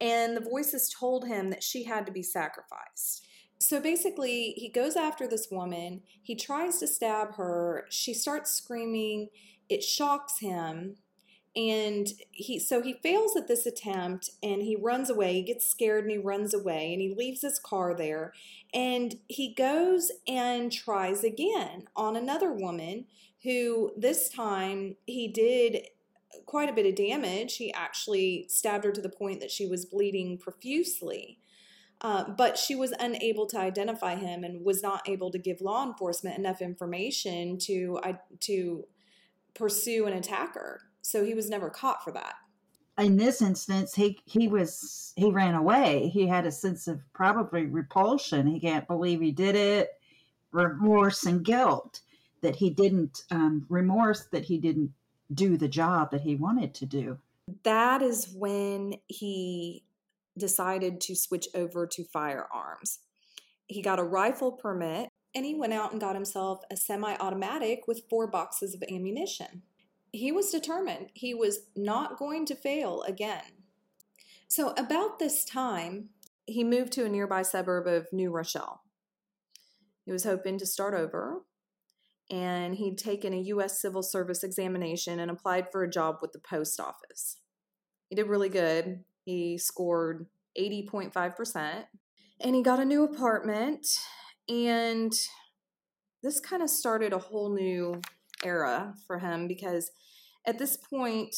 and 0.00 0.36
the 0.36 0.40
voices 0.40 0.94
told 0.98 1.26
him 1.26 1.50
that 1.50 1.62
she 1.62 1.84
had 1.84 2.06
to 2.06 2.12
be 2.12 2.22
sacrificed. 2.22 3.26
So 3.58 3.80
basically, 3.80 4.52
he 4.56 4.68
goes 4.68 4.96
after 4.96 5.26
this 5.28 5.48
woman. 5.50 6.02
He 6.22 6.34
tries 6.36 6.78
to 6.80 6.86
stab 6.86 7.36
her. 7.36 7.86
She 7.90 8.14
starts 8.14 8.52
screaming. 8.52 9.28
It 9.68 9.82
shocks 9.82 10.40
him. 10.40 10.96
and 11.56 12.08
he 12.32 12.58
so 12.58 12.82
he 12.82 12.94
fails 13.02 13.36
at 13.36 13.48
this 13.48 13.66
attempt 13.66 14.30
and 14.42 14.62
he 14.62 14.76
runs 14.76 15.10
away 15.10 15.32
he 15.34 15.42
gets 15.42 15.66
scared 15.68 16.04
and 16.04 16.10
he 16.12 16.18
runs 16.18 16.52
away 16.54 16.92
and 16.92 17.00
he 17.00 17.14
leaves 17.14 17.42
his 17.42 17.58
car 17.58 17.94
there 17.96 18.32
and 18.74 19.16
he 19.28 19.54
goes 19.54 20.12
and 20.28 20.70
tries 20.72 21.24
again 21.24 21.84
on 21.96 22.16
another 22.16 22.52
woman 22.52 23.06
who 23.46 23.92
this 23.96 24.28
time 24.28 24.96
he 25.06 25.28
did 25.28 25.86
quite 26.44 26.68
a 26.68 26.72
bit 26.72 26.86
of 26.86 26.94
damage 26.94 27.56
he 27.56 27.72
actually 27.72 28.46
stabbed 28.48 28.84
her 28.84 28.92
to 28.92 29.00
the 29.00 29.08
point 29.08 29.40
that 29.40 29.50
she 29.50 29.66
was 29.66 29.84
bleeding 29.84 30.36
profusely 30.36 31.38
uh, 32.02 32.24
but 32.36 32.58
she 32.58 32.74
was 32.74 32.92
unable 33.00 33.46
to 33.46 33.58
identify 33.58 34.16
him 34.16 34.44
and 34.44 34.64
was 34.64 34.82
not 34.82 35.08
able 35.08 35.30
to 35.30 35.38
give 35.38 35.62
law 35.62 35.86
enforcement 35.86 36.36
enough 36.36 36.60
information 36.60 37.56
to 37.56 37.98
to 38.40 38.84
pursue 39.54 40.06
an 40.06 40.12
attacker 40.12 40.82
so 41.06 41.24
he 41.24 41.34
was 41.34 41.48
never 41.48 41.70
caught 41.70 42.02
for 42.02 42.10
that. 42.12 42.34
In 42.98 43.16
this 43.16 43.40
instance, 43.40 43.94
he 43.94 44.18
he 44.24 44.48
was 44.48 45.12
he 45.14 45.30
ran 45.30 45.54
away. 45.54 46.10
He 46.12 46.26
had 46.26 46.46
a 46.46 46.50
sense 46.50 46.88
of 46.88 47.00
probably 47.12 47.66
repulsion. 47.66 48.48
He 48.48 48.58
can't 48.58 48.88
believe 48.88 49.20
he 49.20 49.30
did 49.30 49.54
it, 49.54 49.90
remorse 50.50 51.24
and 51.24 51.44
guilt 51.44 52.00
that 52.42 52.56
he 52.56 52.70
didn't 52.70 53.22
um, 53.30 53.66
remorse 53.68 54.26
that 54.32 54.44
he 54.44 54.58
didn't 54.58 54.92
do 55.32 55.56
the 55.56 55.68
job 55.68 56.10
that 56.10 56.20
he 56.20 56.36
wanted 56.36 56.74
to 56.74 56.86
do. 56.86 57.18
That 57.64 58.02
is 58.02 58.32
when 58.34 58.94
he 59.06 59.84
decided 60.38 61.00
to 61.02 61.14
switch 61.14 61.48
over 61.54 61.86
to 61.86 62.04
firearms. 62.04 63.00
He 63.66 63.82
got 63.82 63.98
a 63.98 64.04
rifle 64.04 64.52
permit 64.52 65.08
and 65.34 65.44
he 65.44 65.54
went 65.54 65.72
out 65.72 65.92
and 65.92 66.00
got 66.00 66.14
himself 66.14 66.62
a 66.70 66.76
semi 66.76 67.16
automatic 67.16 67.88
with 67.88 68.02
four 68.08 68.26
boxes 68.26 68.74
of 68.74 68.82
ammunition 68.90 69.62
he 70.16 70.32
was 70.32 70.50
determined 70.50 71.10
he 71.14 71.34
was 71.34 71.60
not 71.76 72.18
going 72.18 72.46
to 72.46 72.54
fail 72.54 73.02
again. 73.02 73.42
So, 74.48 74.70
about 74.76 75.18
this 75.18 75.44
time, 75.44 76.10
he 76.46 76.64
moved 76.64 76.92
to 76.92 77.04
a 77.04 77.08
nearby 77.08 77.42
suburb 77.42 77.86
of 77.86 78.12
New 78.12 78.30
Rochelle. 78.30 78.82
He 80.04 80.12
was 80.12 80.24
hoping 80.24 80.58
to 80.58 80.66
start 80.66 80.94
over, 80.94 81.42
and 82.30 82.74
he'd 82.74 82.98
taken 82.98 83.32
a 83.32 83.40
U.S. 83.40 83.80
Civil 83.80 84.02
Service 84.02 84.42
examination 84.42 85.20
and 85.20 85.30
applied 85.30 85.70
for 85.70 85.82
a 85.82 85.90
job 85.90 86.16
with 86.20 86.32
the 86.32 86.38
post 86.38 86.80
office. 86.80 87.38
He 88.08 88.16
did 88.16 88.26
really 88.26 88.48
good. 88.48 89.04
He 89.24 89.58
scored 89.58 90.26
80.5%, 90.58 91.84
and 92.40 92.54
he 92.54 92.62
got 92.62 92.80
a 92.80 92.84
new 92.84 93.04
apartment, 93.04 93.86
and 94.48 95.12
this 96.22 96.40
kind 96.40 96.62
of 96.62 96.70
started 96.70 97.12
a 97.12 97.18
whole 97.18 97.54
new 97.54 98.00
era 98.44 98.94
for 99.06 99.18
him 99.18 99.48
because 99.48 99.90
at 100.46 100.58
this 100.58 100.76
point, 100.76 101.34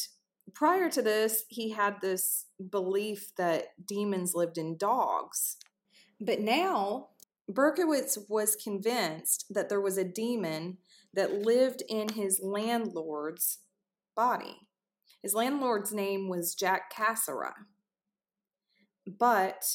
prior 0.53 0.89
to 0.89 1.01
this, 1.01 1.43
he 1.49 1.71
had 1.71 1.95
this 2.01 2.45
belief 2.69 3.31
that 3.37 3.67
demons 3.85 4.33
lived 4.35 4.57
in 4.57 4.77
dogs. 4.77 5.57
But 6.21 6.39
now, 6.39 7.09
Berkowitz 7.49 8.17
was 8.29 8.55
convinced 8.55 9.45
that 9.49 9.69
there 9.69 9.81
was 9.81 9.97
a 9.97 10.03
demon 10.03 10.77
that 11.13 11.41
lived 11.41 11.81
in 11.89 12.09
his 12.09 12.39
landlord's 12.43 13.59
body. 14.15 14.67
His 15.23 15.33
landlord's 15.33 15.91
name 15.91 16.29
was 16.29 16.53
Jack 16.53 16.93
Cassara. 16.93 17.53
But 19.07 19.65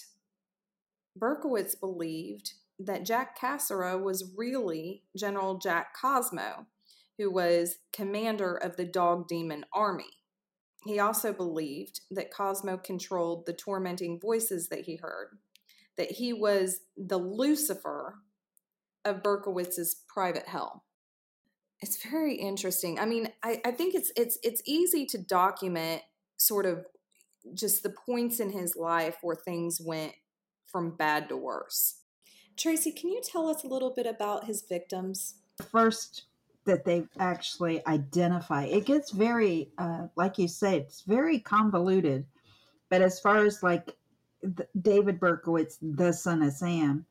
Berkowitz 1.19 1.75
believed 1.79 2.53
that 2.79 3.05
Jack 3.05 3.39
Cassara 3.39 4.01
was 4.01 4.33
really 4.37 5.03
General 5.17 5.59
Jack 5.59 5.95
Cosmo, 6.01 6.67
who 7.19 7.31
was 7.31 7.79
commander 7.93 8.55
of 8.55 8.77
the 8.77 8.85
dog 8.85 9.27
demon 9.29 9.65
army. 9.73 10.21
He 10.85 10.99
also 10.99 11.33
believed 11.33 12.01
that 12.11 12.33
Cosmo 12.33 12.77
controlled 12.77 13.47
the 13.47 13.53
tormenting 13.53 14.21
voices 14.21 14.69
that 14.69 14.83
he 14.83 14.97
heard, 14.97 15.39
that 15.97 16.13
he 16.13 16.33
was 16.33 16.81
the 16.97 17.19
Lucifer 17.19 18.17
of 19.05 19.23
Berkowitz's 19.23 19.97
private 20.09 20.49
hell. 20.49 20.85
It's 21.81 22.03
very 22.03 22.37
interesting. 22.37 22.99
I 22.99 23.07
mean, 23.07 23.29
I, 23.43 23.61
I 23.65 23.71
think 23.73 23.95
it's 23.95 24.11
it's 24.17 24.39
it's 24.43 24.63
easy 24.65 25.05
to 25.07 25.19
document 25.19 26.03
sort 26.37 26.67
of 26.67 26.87
just 27.53 27.83
the 27.83 27.91
points 27.91 28.41
in 28.41 28.51
his 28.51 28.75
life 28.77 29.17
where 29.23 29.37
things 29.37 29.81
went 29.85 30.13
from 30.65 30.97
bad 30.97 31.29
to 31.29 31.37
worse. 31.37 32.01
Tracey, 32.57 32.93
can 32.93 33.11
you 33.11 33.21
tell 33.23 33.49
us 33.49 33.65
a 33.65 33.67
little 33.67 33.93
bit 33.95 34.07
about 34.07 34.45
his 34.45 34.63
victims? 34.63 35.35
First 35.71 36.25
that 36.65 36.85
they 36.85 37.05
actually 37.19 37.87
identify. 37.87 38.65
It 38.65 38.87
gets 38.87 39.11
very, 39.11 39.71
uh, 39.77 40.07
like 40.17 40.39
you 40.39 40.49
say, 40.49 40.79
it's 40.79 41.03
very 41.03 41.39
convoluted. 41.39 42.25
But 42.89 43.03
as 43.03 43.21
far 43.21 43.45
as 43.45 43.63
like 43.63 43.95
David 44.81 45.21
Berkowitz, 45.21 45.79
the 45.81 46.13
son 46.13 46.43
of 46.43 46.53
Sam, 46.53 47.07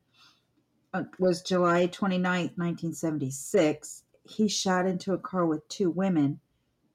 uh, 0.92 1.04
was 1.18 1.42
July 1.42 1.88
29th, 1.88 2.56
1976. 2.56 4.04
He 4.24 4.48
shot 4.48 4.86
into 4.86 5.12
a 5.12 5.18
car 5.18 5.46
with 5.46 5.68
two 5.68 5.90
women, 5.90 6.40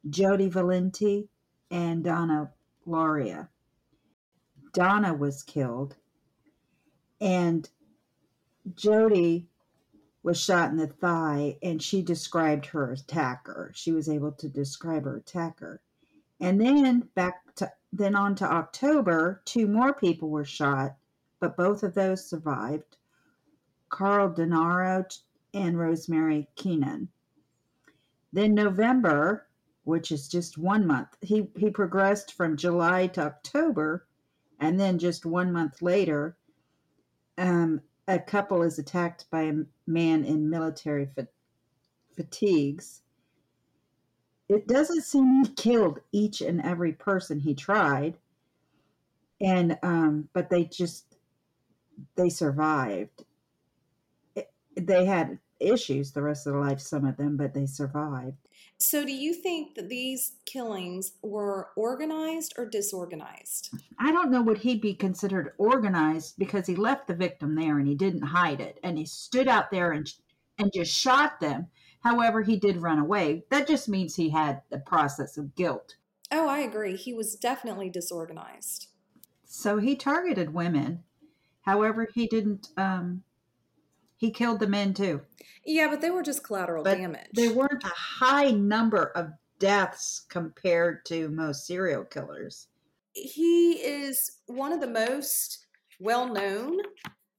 Jody 0.10 0.50
Valenti 0.50 1.28
and 1.70 2.04
Donna 2.04 2.52
Lauria. 2.88 3.50
Donna 4.74 5.14
was 5.14 5.44
killed, 5.44 5.96
and 7.20 7.70
Jody 8.76 9.48
was 10.24 10.40
shot 10.40 10.72
in 10.72 10.78
the 10.78 10.88
thigh 10.88 11.58
and 11.64 11.82
she 11.82 12.02
described 12.02 12.66
her 12.68 12.92
attacker. 12.92 13.72
She 13.74 13.92
was 13.92 14.10
able 14.10 14.32
to 14.34 14.50
describe 14.50 15.06
her 15.06 15.18
attacker. 15.18 15.82
And 16.40 16.60
then 16.60 17.10
back 17.16 17.49
then 17.92 18.16
on 18.16 18.36
to 18.36 18.46
October, 18.46 19.42
two 19.46 19.68
more 19.68 19.94
people 19.94 20.30
were 20.30 20.46
shot, 20.46 20.96
but 21.40 21.58
both 21.58 21.84
of 21.84 21.94
those 21.94 22.30
survived. 22.30 22.98
Carl 23.90 24.30
Denaro 24.30 25.06
and 25.54 25.80
Rosemary 25.80 26.48
Keenan. 26.56 27.10
Then 28.32 28.54
November, 28.54 29.48
which 29.84 30.12
is 30.12 30.28
just 30.28 30.58
one 30.58 30.86
month, 30.86 31.10
he, 31.22 31.50
he 31.58 31.72
progressed 31.72 32.34
from 32.34 32.58
July 32.58 33.08
to 33.08 33.22
October, 33.22 34.06
and 34.60 34.80
then 34.80 35.00
just 35.00 35.26
one 35.26 35.52
month 35.52 35.82
later, 35.82 36.38
um, 37.38 37.82
a 38.08 38.20
couple 38.20 38.62
is 38.62 38.78
attacked 38.78 39.30
by 39.32 39.44
a 39.44 39.54
man 39.88 40.24
in 40.26 40.50
military 40.50 41.08
fa- 41.08 41.28
fatigues. 42.16 43.02
It 44.50 44.68
doesn't 44.68 45.04
seem 45.04 45.44
he 45.44 45.50
killed 45.50 46.00
each 46.12 46.42
and 46.42 46.62
every 46.62 46.94
person 46.94 47.40
he 47.40 47.54
tried, 47.54 48.18
and 49.40 49.78
um, 49.84 50.28
but 50.34 50.50
they 50.50 50.66
just 50.66 51.06
they 52.16 52.30
survived. 52.30 53.26
It, 54.36 54.52
they 54.76 55.06
had 55.06 55.40
issues 55.60 56.12
the 56.12 56.22
rest 56.22 56.48
of 56.48 56.54
their 56.54 56.62
life, 56.62 56.80
some 56.80 57.06
of 57.06 57.18
them, 57.18 57.38
but 57.38 57.54
they 57.54 57.66
survived. 57.66 58.38
So, 58.80 59.06
do 59.06 59.12
you 59.12 59.34
think 59.34 59.76
that 59.76 59.90
these 59.90 60.34
killings 60.46 61.14
were 61.22 61.70
organized 61.76 62.54
or 62.58 62.66
disorganized? 62.66 63.70
I 64.00 64.12
don't 64.12 64.32
know 64.32 64.42
would 64.42 64.60
he 64.60 64.76
be 64.76 64.94
considered 64.94 65.54
organized 65.58 66.36
because 66.38 66.66
he 66.66 66.76
left 66.76 67.08
the 67.08 67.14
victim 67.14 67.56
there 67.56 67.78
and 67.78 67.88
he 67.88 67.96
didn't 67.96 68.22
hide 68.22 68.62
it 68.62 68.80
and 68.84 68.98
he 68.98 69.06
stood 69.06 69.48
out 69.48 69.70
there 69.70 69.92
and 69.92 70.12
and 70.58 70.72
just 70.74 70.94
shot 70.94 71.40
them. 71.40 71.68
However, 72.02 72.42
he 72.42 72.58
did 72.58 72.82
run 72.82 73.00
away. 73.00 73.44
That 73.50 73.68
just 73.68 73.90
means 73.90 74.16
he 74.16 74.30
had 74.30 74.62
the 74.70 74.80
process 74.80 75.38
of 75.38 75.56
guilt. 75.56 75.96
Oh, 76.32 76.48
I 76.48 76.60
agree. 76.60 76.96
He 76.96 77.14
was 77.14 77.36
definitely 77.36 77.90
disorganized. 77.90 78.88
So 79.46 79.78
he 79.78 79.96
targeted 79.96 80.54
women. 80.54 81.04
However, 81.62 82.08
he 82.14 82.28
didn't 82.28 82.70
um 82.78 83.24
he 84.18 84.32
killed 84.32 84.60
the 84.60 84.68
men 84.68 84.94
too. 84.94 85.22
Yeah, 85.66 85.88
but 85.90 86.02
they 86.02 86.10
were 86.10 86.24
just 86.24 86.44
collateral 86.44 86.84
but 86.84 86.98
damage. 86.98 87.30
They 87.34 87.48
weren't 87.50 87.84
a 87.84 87.88
high 87.88 88.52
number 88.52 89.12
of 89.16 89.32
deaths 89.60 90.26
compared 90.30 91.06
to 91.06 91.30
most 91.30 91.66
serial 91.66 92.04
killers. 92.04 92.68
He 93.14 93.74
is 93.74 94.40
one 94.46 94.72
of 94.72 94.82
the 94.82 94.88
most 94.88 95.66
well 96.00 96.32
known 96.32 96.80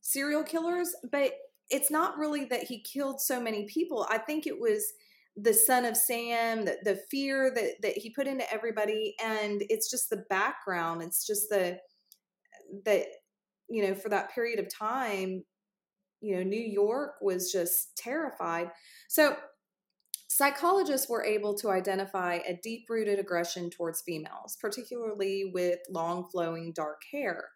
serial 0.01 0.43
killers, 0.43 0.95
but 1.11 1.33
it's 1.71 1.91
not 1.91 2.19
really 2.19 2.45
that 2.47 2.65
he 2.65 2.83
killed 2.83 3.21
so 3.21 3.41
many 3.41 3.67
people. 3.67 4.07
I 4.11 4.19
think 4.19 4.47
it 4.47 4.61
was 4.61 4.85
the 5.37 5.55
son 5.55 5.85
of 5.85 5.97
Sam, 5.97 6.65
the, 6.65 6.77
the 6.83 7.01
fear 7.11 7.53
that, 7.55 7.83
that 7.83 7.97
he 7.97 8.11
put 8.11 8.27
into 8.27 8.51
everybody, 8.53 9.15
and 9.23 9.63
it's 9.69 9.91
just 9.91 10.11
the 10.11 10.25
background. 10.29 11.03
It's 11.03 11.27
just 11.27 11.49
the 11.49 11.79
that 12.85 13.07
you 13.69 13.87
know 13.87 13.95
for 13.95 14.09
that 14.09 14.33
period 14.35 14.59
of 14.59 14.73
time 14.73 15.45
you 16.21 16.37
know, 16.37 16.43
New 16.43 16.61
York 16.61 17.15
was 17.21 17.51
just 17.51 17.97
terrified. 17.97 18.71
So, 19.09 19.37
psychologists 20.29 21.09
were 21.09 21.25
able 21.25 21.55
to 21.55 21.71
identify 21.71 22.35
a 22.47 22.59
deep 22.63 22.87
rooted 22.89 23.19
aggression 23.19 23.69
towards 23.69 24.03
females, 24.03 24.57
particularly 24.61 25.51
with 25.53 25.79
long 25.91 26.29
flowing 26.31 26.73
dark 26.73 27.03
hair, 27.11 27.49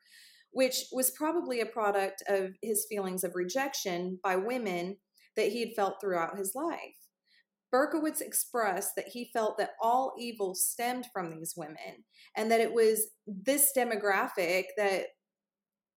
which 0.55 0.87
was 0.93 1.11
probably 1.11 1.61
a 1.61 1.67
product 1.67 2.23
of 2.29 2.53
his 2.63 2.87
feelings 2.89 3.25
of 3.25 3.35
rejection 3.35 4.19
by 4.23 4.37
women 4.37 4.97
that 5.37 5.49
he 5.49 5.61
had 5.61 5.75
felt 5.75 6.01
throughout 6.01 6.39
his 6.39 6.53
life. 6.55 6.97
Berkowitz 7.73 8.21
expressed 8.21 8.93
that 8.95 9.09
he 9.09 9.31
felt 9.33 9.59
that 9.59 9.73
all 9.83 10.15
evil 10.17 10.55
stemmed 10.55 11.07
from 11.13 11.31
these 11.31 11.55
women 11.57 12.05
and 12.37 12.51
that 12.53 12.61
it 12.61 12.73
was 12.73 13.09
this 13.27 13.73
demographic 13.77 14.67
that 14.77 15.07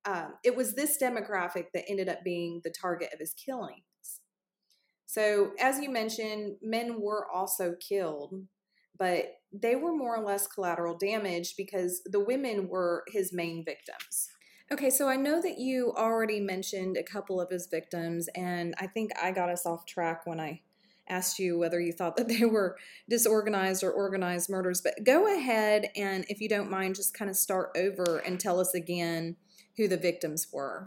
um, 0.06 0.34
it 0.44 0.56
was 0.56 0.74
this 0.74 0.98
demographic 1.00 1.66
that 1.76 1.84
ended 1.88 2.10
up 2.10 2.24
being 2.24 2.62
the 2.64 2.74
target 2.82 3.10
of 3.14 3.20
his 3.20 3.34
killings. 3.34 3.84
So, 5.06 5.52
as 5.60 5.80
you 5.80 5.92
mentioned, 5.92 6.56
men 6.64 7.00
were 7.00 7.28
also 7.32 7.76
killed, 7.88 8.34
but 8.98 9.26
they 9.54 9.76
were 9.76 9.96
more 9.96 10.18
or 10.18 10.26
less 10.26 10.48
collateral 10.48 10.98
damage 10.98 11.54
because 11.58 12.02
the 12.06 12.24
women 12.24 12.70
were 12.70 13.04
his 13.08 13.32
main 13.32 13.64
victims. 13.64 14.30
Okay, 14.70 14.90
so 14.90 15.08
I 15.08 15.16
know 15.16 15.42
that 15.42 15.60
you 15.60 15.94
already 15.96 16.42
mentioned 16.42 16.98
a 16.98 17.04
couple 17.04 17.40
of 17.40 17.50
his 17.50 17.68
victims, 17.68 18.28
and 18.36 18.76
I 18.78 18.88
think 18.88 19.12
I 19.22 19.32
got 19.32 19.50
us 19.50 19.66
off 19.66 19.86
track 19.86 20.26
when 20.26 20.42
I 20.42 20.62
asked 21.08 21.40
you 21.40 21.58
whether 21.58 21.80
you 21.80 21.94
thought 21.94 22.18
that 22.18 22.28
they 22.28 22.44
were 22.44 22.78
disorganized 23.10 23.82
or 23.82 23.92
organized 23.92 24.50
murders. 24.50 24.82
But 24.82 25.06
go 25.06 25.34
ahead 25.34 25.90
and, 25.96 26.26
if 26.28 26.42
you 26.42 26.50
don't 26.50 26.70
mind, 26.70 26.96
just 26.96 27.14
kind 27.14 27.32
of 27.32 27.38
start 27.38 27.72
over 27.78 28.18
and 28.18 28.40
tell 28.40 28.60
us 28.60 28.74
again 28.74 29.38
who 29.78 29.88
the 29.88 29.96
victims 29.96 30.48
were. 30.52 30.86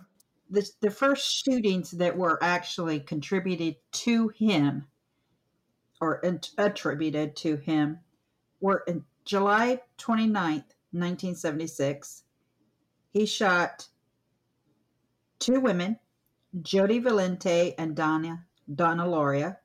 The, 0.50 0.68
the 0.82 0.90
first 0.90 1.42
shootings 1.44 1.92
that 1.92 2.18
were 2.18 2.38
actually 2.42 3.00
contributed 3.00 3.76
to 3.92 4.28
him 4.28 4.88
or 6.02 6.22
attributed 6.58 7.36
to 7.36 7.56
him 7.56 8.00
were 8.60 8.82
in 8.86 9.04
July 9.24 9.80
29th, 9.98 10.74
1976 10.92 12.24
he 13.10 13.26
shot 13.26 13.86
two 15.38 15.60
women, 15.60 15.98
Jody 16.62 16.98
Valenti 16.98 17.74
and 17.78 17.94
Donna 17.94 18.46
Donna 18.74 19.04
Lauria. 19.04 19.56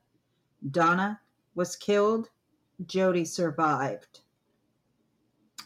Donna 0.70 1.20
was 1.54 1.76
killed. 1.76 2.28
Jody 2.86 3.24
survived. 3.24 4.20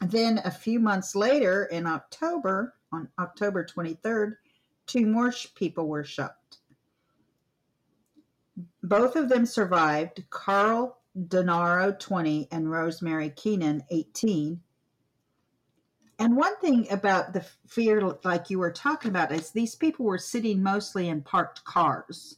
Then 0.03 0.41
a 0.45 0.51
few 0.51 0.79
months 0.79 1.15
later, 1.15 1.65
in 1.67 1.87
October, 1.87 2.75
on 2.93 3.09
October 3.19 3.65
23rd, 3.65 4.37
two 4.87 5.07
more 5.07 5.33
people 5.55 5.89
were 5.89 6.05
shot. 6.05 6.37
Both 8.83 9.17
of 9.17 9.29
them 9.29 9.47
survived. 9.47 10.25
Carl 10.31 10.99
Denaro, 11.19 11.99
20, 11.99 12.49
and 12.51 12.71
Rosemary 12.71 13.31
Keenan, 13.31 13.83
18, 13.91 14.61
and 16.21 16.37
one 16.37 16.55
thing 16.59 16.87
about 16.91 17.33
the 17.33 17.45
fear, 17.67 18.15
like 18.25 18.51
you 18.51 18.59
were 18.59 18.71
talking 18.71 19.11
about, 19.11 19.33
is 19.33 19.51
these 19.51 19.75
people 19.75 20.05
were 20.05 20.19
sitting 20.19 20.63
mostly 20.63 21.09
in 21.09 21.23
parked 21.23 21.65
cars. 21.65 22.37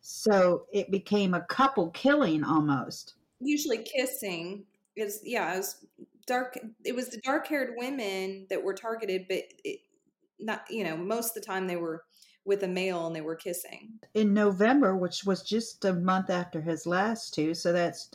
So 0.00 0.66
it 0.72 0.90
became 0.90 1.34
a 1.34 1.42
couple 1.42 1.90
killing 1.90 2.42
almost. 2.42 3.14
Usually 3.38 3.78
kissing 3.78 4.64
is, 4.96 5.20
yeah, 5.24 5.52
it 5.54 5.58
was 5.58 5.86
dark. 6.26 6.58
It 6.84 6.96
was 6.96 7.10
the 7.10 7.18
dark 7.18 7.46
haired 7.46 7.74
women 7.76 8.46
that 8.48 8.64
were 8.64 8.74
targeted, 8.74 9.26
but 9.28 9.42
it, 9.62 9.80
not, 10.40 10.62
you 10.70 10.82
know, 10.82 10.96
most 10.96 11.36
of 11.36 11.42
the 11.42 11.46
time 11.46 11.66
they 11.66 11.76
were 11.76 12.04
with 12.46 12.62
a 12.62 12.68
male 12.68 13.06
and 13.06 13.14
they 13.14 13.20
were 13.20 13.36
kissing. 13.36 13.92
In 14.14 14.32
November, 14.32 14.96
which 14.96 15.24
was 15.24 15.42
just 15.42 15.84
a 15.84 15.92
month 15.92 16.30
after 16.30 16.62
his 16.62 16.86
last 16.86 17.34
two, 17.34 17.52
so 17.52 17.72
that's 17.72 18.10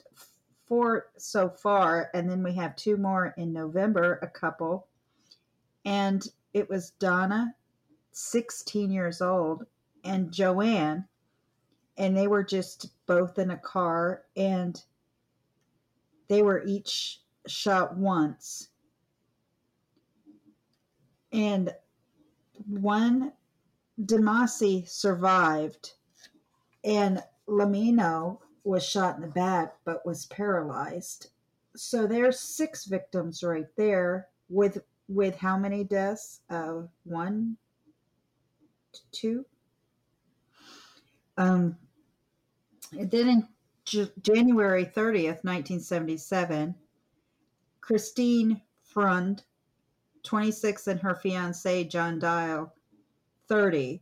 four 0.67 1.07
so 1.17 1.49
far, 1.49 2.09
and 2.13 2.29
then 2.29 2.43
we 2.43 2.53
have 2.53 2.75
two 2.75 2.97
more 2.97 3.33
in 3.37 3.53
November, 3.53 4.19
a 4.21 4.27
couple. 4.27 4.87
And 5.85 6.27
it 6.53 6.69
was 6.69 6.91
Donna, 6.91 7.55
16 8.11 8.91
years 8.91 9.21
old, 9.21 9.65
and 10.03 10.31
Joanne, 10.31 11.05
and 11.97 12.15
they 12.15 12.27
were 12.27 12.43
just 12.43 12.91
both 13.05 13.39
in 13.39 13.51
a 13.51 13.57
car, 13.57 14.23
and 14.35 14.81
they 16.27 16.41
were 16.41 16.63
each 16.65 17.21
shot 17.47 17.95
once. 17.95 18.69
And 21.31 21.73
one, 22.67 23.31
Demasi 24.01 24.87
survived, 24.87 25.93
and 26.83 27.23
Lomino 27.47 28.39
was 28.67 28.85
shot 28.85 29.15
in 29.15 29.21
the 29.21 29.27
back 29.27 29.75
but 29.85 30.05
was 30.05 30.25
paralyzed. 30.27 31.31
So 31.75 32.07
there's 32.07 32.39
six 32.39 32.85
victims 32.85 33.43
right 33.43 33.67
there 33.75 34.27
with 34.49 34.79
with 35.09 35.37
how 35.37 35.57
many 35.57 35.83
deaths? 35.83 36.41
Uh, 36.49 36.81
one, 37.05 37.55
two. 39.11 39.45
Um, 41.37 41.77
and 42.91 43.09
then 43.09 43.29
in 43.29 43.47
J- 43.85 44.11
January 44.21 44.85
30th, 44.85 45.43
1977, 45.45 46.75
Christine 47.79 48.61
Freund, 48.83 49.43
26, 50.23 50.87
and 50.87 50.99
her 50.99 51.15
fiance 51.15 51.85
John 51.85 52.19
Dial, 52.19 52.73
30, 53.47 54.01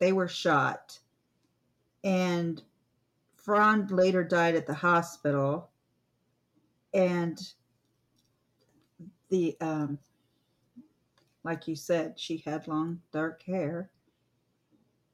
they 0.00 0.12
were 0.12 0.28
shot. 0.28 0.98
And 2.04 2.62
Freund 3.42 3.90
later 3.90 4.22
died 4.22 4.54
at 4.54 4.66
the 4.66 4.74
hospital, 4.74 5.70
and 6.94 7.38
the 9.30 9.56
um, 9.60 9.98
like 11.42 11.66
you 11.66 11.74
said, 11.74 12.18
she 12.18 12.38
had 12.38 12.68
long 12.68 13.00
dark 13.12 13.42
hair, 13.42 13.90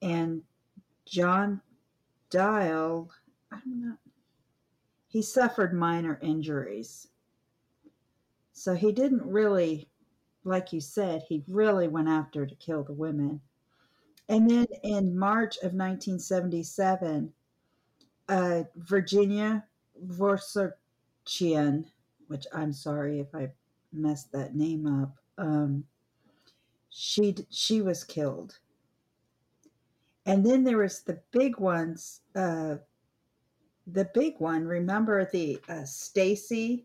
and 0.03 0.43
John 1.07 1.63
Dial, 2.31 3.11
I 3.51 3.57
don't 3.57 3.99
he 5.09 5.23
suffered 5.23 5.73
minor 5.73 6.19
injuries, 6.21 7.09
so 8.53 8.75
he 8.75 8.93
didn't 8.93 9.25
really, 9.25 9.89
like 10.45 10.71
you 10.71 10.83
said, 10.83 11.23
he 11.23 11.45
really 11.49 11.89
went 11.89 12.09
after 12.09 12.45
to 12.45 12.55
kill 12.57 12.85
the 12.85 12.93
women. 12.93 13.41
And 14.29 14.51
then 14.51 14.67
in 14.83 15.19
March 15.19 15.57
of 15.59 15.73
1977, 15.73 17.33
uh, 18.29 18.65
Virginia 18.77 19.65
Vorsachian, 20.07 21.87
which 22.29 22.47
I'm 22.53 22.73
sorry 22.73 23.21
if 23.21 23.35
I 23.35 23.51
messed 23.93 24.33
that 24.33 24.55
name 24.55 24.87
up. 25.03 25.17
Um, 25.39 25.85
she 26.91 27.35
she 27.51 27.81
was 27.81 28.05
killed, 28.05 28.59
and 30.27 30.45
then 30.45 30.65
there 30.65 30.79
was 30.79 31.03
the 31.03 31.21
big 31.31 31.59
ones. 31.59 32.21
Uh, 32.35 32.77
the 33.87 34.11
big 34.13 34.35
one, 34.39 34.67
remember 34.67 35.25
the 35.25 35.59
uh, 35.69 35.85
Stacy, 35.85 36.85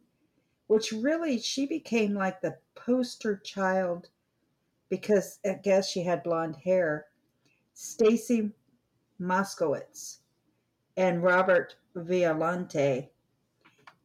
which 0.67 0.93
really 0.93 1.37
she 1.39 1.65
became 1.65 2.13
like 2.13 2.39
the 2.41 2.57
poster 2.75 3.37
child 3.37 4.09
because 4.89 5.39
I 5.45 5.59
guess 5.61 5.89
she 5.89 6.03
had 6.03 6.23
blonde 6.23 6.55
hair. 6.63 7.07
Stacy 7.73 8.51
Moskowitz 9.19 10.19
and 10.97 11.23
Robert 11.23 11.75
Violante. 11.95 13.09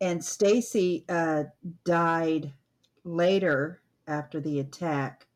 And 0.01 0.25
Stacy 0.25 1.05
uh, 1.09 1.45
died 1.85 2.53
later 3.05 3.83
after 4.07 4.41
the 4.41 4.61
attack, 4.61 5.27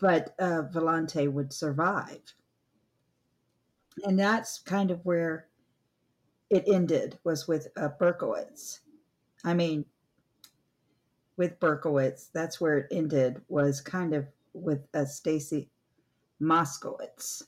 but 0.00 0.34
uh, 0.38 0.62
would 1.28 1.52
survive. 1.52 2.34
And 4.04 4.18
that's 4.18 4.58
kind 4.58 4.90
of 4.90 5.04
where 5.04 5.48
it 6.50 6.64
ended 6.66 7.18
was 7.24 7.46
with 7.46 7.68
uh, 7.76 7.90
Berkowitz. 8.00 8.80
I 9.44 9.54
mean, 9.54 9.84
with 11.36 11.58
Berkowitz, 11.60 12.30
that's 12.32 12.60
where 12.60 12.78
it 12.78 12.88
ended 12.90 13.40
was 13.48 13.80
kind 13.80 14.14
of 14.14 14.26
with 14.52 14.86
uh, 14.94 15.04
Stacy 15.04 15.70
Moskowitz, 16.40 17.44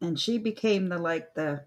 and 0.00 0.18
she 0.18 0.38
became 0.38 0.88
the 0.88 0.98
like 0.98 1.34
the 1.34 1.64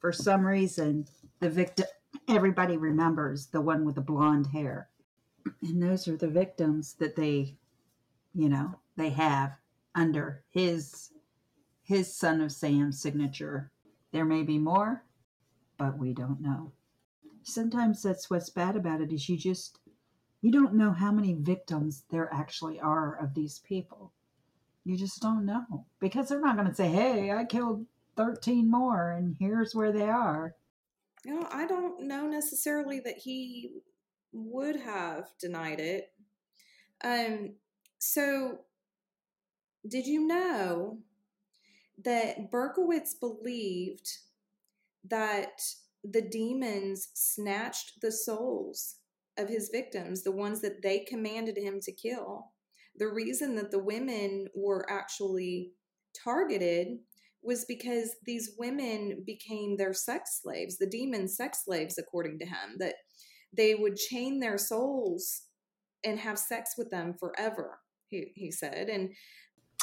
for 0.00 0.12
some 0.12 0.46
reason, 0.46 1.06
the 1.40 1.50
victim, 1.50 1.86
everybody 2.28 2.76
remembers 2.76 3.46
the 3.46 3.60
one 3.60 3.84
with 3.84 3.94
the 3.96 4.00
blonde 4.00 4.48
hair. 4.48 4.88
And 5.62 5.82
those 5.82 6.08
are 6.08 6.16
the 6.16 6.28
victims 6.28 6.94
that 6.94 7.16
they, 7.16 7.56
you 8.34 8.48
know, 8.48 8.80
they 8.96 9.10
have 9.10 9.56
under 9.94 10.42
his 10.50 11.10
his 11.82 12.12
son 12.12 12.40
of 12.40 12.50
Sam 12.50 12.90
signature. 12.90 13.70
There 14.10 14.24
may 14.24 14.42
be 14.42 14.58
more, 14.58 15.04
but 15.78 15.98
we 15.98 16.12
don't 16.12 16.40
know. 16.40 16.72
Sometimes 17.44 18.02
that's 18.02 18.28
what's 18.28 18.50
bad 18.50 18.74
about 18.74 19.00
it 19.00 19.12
is 19.12 19.28
you 19.28 19.36
just 19.36 19.78
you 20.42 20.50
don't 20.50 20.74
know 20.74 20.92
how 20.92 21.12
many 21.12 21.34
victims 21.34 22.04
there 22.10 22.32
actually 22.32 22.80
are 22.80 23.16
of 23.16 23.34
these 23.34 23.60
people. 23.60 24.12
You 24.84 24.96
just 24.96 25.22
don't 25.22 25.46
know 25.46 25.86
because 26.00 26.28
they're 26.28 26.40
not 26.40 26.56
going 26.56 26.68
to 26.68 26.74
say, 26.74 26.88
"Hey, 26.88 27.30
I 27.30 27.44
killed 27.44 27.86
13 28.16 28.70
more, 28.70 29.12
and 29.12 29.36
here's 29.38 29.74
where 29.74 29.92
they 29.92 30.08
are. 30.08 30.54
You 31.24 31.40
know, 31.40 31.48
I 31.50 31.66
don't 31.66 32.06
know 32.06 32.26
necessarily 32.26 33.00
that 33.00 33.18
he 33.18 33.70
would 34.32 34.76
have 34.76 35.24
denied 35.40 35.80
it. 35.80 36.12
Um, 37.04 37.54
so, 37.98 38.60
did 39.88 40.06
you 40.06 40.26
know 40.26 40.98
that 42.04 42.50
Berkowitz 42.50 43.14
believed 43.18 44.08
that 45.04 45.60
the 46.04 46.22
demons 46.22 47.08
snatched 47.14 48.00
the 48.00 48.12
souls 48.12 48.96
of 49.38 49.48
his 49.48 49.70
victims, 49.70 50.22
the 50.22 50.32
ones 50.32 50.60
that 50.60 50.82
they 50.82 51.00
commanded 51.00 51.56
him 51.56 51.80
to 51.80 51.92
kill. 51.92 52.52
The 52.96 53.08
reason 53.08 53.54
that 53.56 53.70
the 53.70 53.78
women 53.78 54.48
were 54.54 54.90
actually 54.90 55.72
targeted 56.14 56.98
was 57.46 57.64
because 57.64 58.16
these 58.24 58.54
women 58.58 59.22
became 59.24 59.76
their 59.76 59.94
sex 59.94 60.40
slaves, 60.42 60.78
the 60.78 60.88
demon 60.88 61.28
sex 61.28 61.64
slaves, 61.64 61.98
according 61.98 62.38
to 62.40 62.46
him, 62.46 62.76
that 62.78 62.94
they 63.56 63.74
would 63.74 63.96
chain 63.96 64.40
their 64.40 64.58
souls 64.58 65.42
and 66.04 66.18
have 66.18 66.38
sex 66.38 66.74
with 66.76 66.90
them 66.90 67.14
forever, 67.18 67.78
he, 68.08 68.32
he 68.34 68.50
said. 68.50 68.88
And 68.88 69.10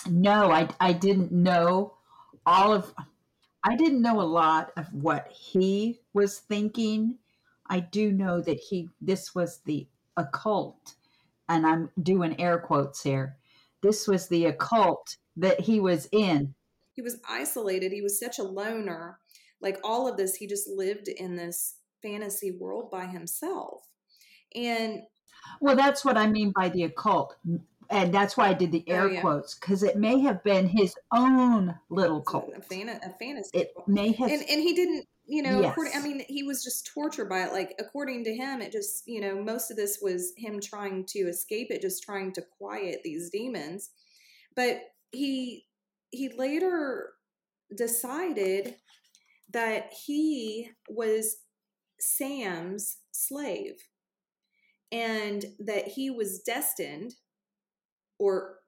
no, 0.10 0.52
I, 0.52 0.68
I 0.80 0.94
didn't 0.94 1.32
know 1.32 1.96
all 2.46 2.74
of, 2.74 2.94
I 3.64 3.76
didn't 3.76 4.02
know 4.02 4.22
a 4.22 4.24
lot 4.24 4.72
of 4.78 4.94
what 4.94 5.28
he 5.30 6.02
was 6.14 6.40
thinking. 6.40 7.18
I 7.70 7.80
do 7.80 8.12
know 8.12 8.42
that 8.42 8.60
he, 8.60 8.90
this 9.02 9.34
was 9.34 9.62
the 9.66 9.88
occult, 10.18 10.96
and 11.48 11.66
I'm 11.66 11.90
doing 12.02 12.40
air 12.40 12.58
quotes 12.60 13.02
here. 13.02 13.38
This 13.82 14.08
was 14.08 14.28
the 14.28 14.46
occult 14.46 15.18
that 15.38 15.62
he 15.62 15.80
was 15.80 16.08
in. 16.12 16.54
He 16.94 17.02
was 17.02 17.20
isolated. 17.28 17.92
He 17.92 18.02
was 18.02 18.20
such 18.20 18.40
a 18.40 18.44
loner. 18.44 19.20
Like 19.62 19.80
all 19.84 20.08
of 20.08 20.18
this, 20.18 20.36
he 20.36 20.48
just 20.48 20.68
lived 20.68 21.08
in 21.08 21.36
this 21.36 21.76
fantasy 22.02 22.52
world 22.52 22.92
by 22.92 23.06
himself. 23.06 23.88
And 24.56 25.04
well, 25.60 25.76
that's 25.76 26.06
what 26.06 26.18
I 26.18 26.28
mean 26.28 26.52
by 26.56 26.70
the 26.70 26.84
occult. 26.84 27.36
And 27.90 28.14
that's 28.14 28.38
why 28.38 28.48
I 28.48 28.54
did 28.54 28.72
the 28.72 28.84
oh, 28.88 28.94
air 28.94 29.04
oh, 29.04 29.12
yeah. 29.12 29.22
quotes 29.22 29.56
because 29.56 29.84
it 29.84 29.98
may 29.98 30.20
have 30.20 30.44
been 30.44 30.68
his 30.68 30.96
own 31.14 31.76
little 31.90 32.22
cult. 32.22 32.52
A, 32.56 32.62
fan- 32.62 32.90
a 32.90 33.14
fantasy. 33.20 33.50
It 33.54 33.74
may 33.88 34.12
have. 34.14 34.32
And, 34.32 34.42
and 34.50 34.62
he 34.62 34.74
didn't, 34.74 35.06
you 35.26 35.42
know, 35.44 35.62
yes. 35.62 35.78
I 35.96 36.02
mean, 36.02 36.24
he 36.28 36.44
was 36.44 36.64
just 36.64 36.90
tortured 36.94 37.30
by 37.30 37.44
it. 37.44 37.54
Like, 37.54 37.76
according 37.80 38.24
to 38.26 38.36
him, 38.36 38.62
it 38.62 38.72
just, 38.72 39.04
you 39.06 39.22
know, 39.22 39.42
most 39.42 39.70
of 39.70 39.78
this 39.78 40.00
was 40.02 40.34
him 40.38 40.60
trying 40.60 41.06
to 41.10 41.20
escape 41.20 41.68
it, 41.72 41.82
just 41.82 42.04
trying 42.04 42.34
to 42.34 42.44
quiet 42.58 43.02
these 43.04 43.30
demons. 43.30 43.90
But 44.56 44.82
he 45.12 45.66
he 46.14 46.30
later 46.30 47.10
decided 47.76 48.76
that 49.52 49.92
he 50.06 50.70
was 50.88 51.38
Sam's 52.00 52.98
slave 53.12 53.76
and 54.92 55.44
that 55.60 55.88
he 55.88 56.12
was 56.12 56.44
destined 56.44 57.16
or 58.20 58.60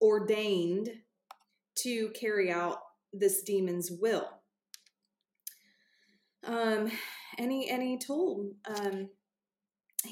ordained 0.00 0.90
to 1.80 2.10
carry 2.10 2.52
out 2.52 2.78
this 3.12 3.42
demon's 3.42 3.90
will. 3.90 4.28
Um, 6.44 6.90
and 7.38 7.50
he 7.50 7.68
and 7.68 7.82
he 7.82 7.98
told 7.98 8.52
um, 8.66 9.08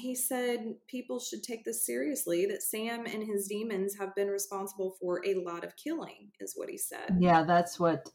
he 0.01 0.15
said 0.15 0.75
people 0.87 1.19
should 1.19 1.43
take 1.43 1.63
this 1.63 1.85
seriously 1.85 2.45
that 2.47 2.63
Sam 2.63 3.05
and 3.05 3.23
his 3.23 3.47
demons 3.47 3.95
have 3.97 4.15
been 4.15 4.27
responsible 4.27 4.95
for 4.99 5.21
a 5.25 5.35
lot 5.35 5.63
of 5.63 5.75
killing 5.75 6.31
is 6.39 6.53
what 6.55 6.69
he 6.69 6.77
said. 6.77 7.17
Yeah, 7.19 7.43
that's 7.43 7.79
what 7.79 8.09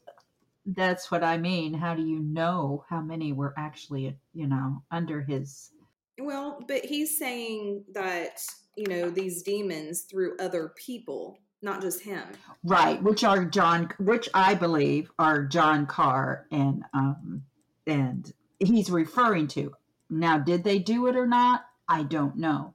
that's 0.65 1.09
what 1.09 1.23
I 1.23 1.37
mean. 1.37 1.73
How 1.73 1.95
do 1.95 2.01
you 2.01 2.19
know 2.19 2.83
how 2.89 3.01
many 3.01 3.31
were 3.31 3.53
actually, 3.57 4.17
you 4.33 4.47
know, 4.47 4.83
under 4.91 5.21
his 5.21 5.71
Well, 6.19 6.59
but 6.67 6.83
he's 6.83 7.17
saying 7.17 7.85
that, 7.93 8.41
you 8.75 8.87
know, 8.87 9.09
these 9.09 9.43
demons 9.43 10.01
through 10.01 10.35
other 10.39 10.73
people, 10.75 11.39
not 11.61 11.81
just 11.81 12.01
him. 12.01 12.23
Right, 12.63 13.01
which 13.01 13.23
are 13.23 13.45
John 13.45 13.89
which 13.99 14.27
I 14.33 14.53
believe 14.55 15.09
are 15.17 15.45
John 15.45 15.85
Carr 15.85 16.47
and 16.51 16.83
um 16.93 17.43
and 17.85 18.31
he's 18.59 18.91
referring 18.91 19.47
to. 19.49 19.73
Now, 20.09 20.37
did 20.37 20.63
they 20.63 20.79
do 20.79 21.07
it 21.07 21.15
or 21.15 21.27
not? 21.27 21.66
I 21.87 22.03
don't 22.03 22.37
know. 22.37 22.73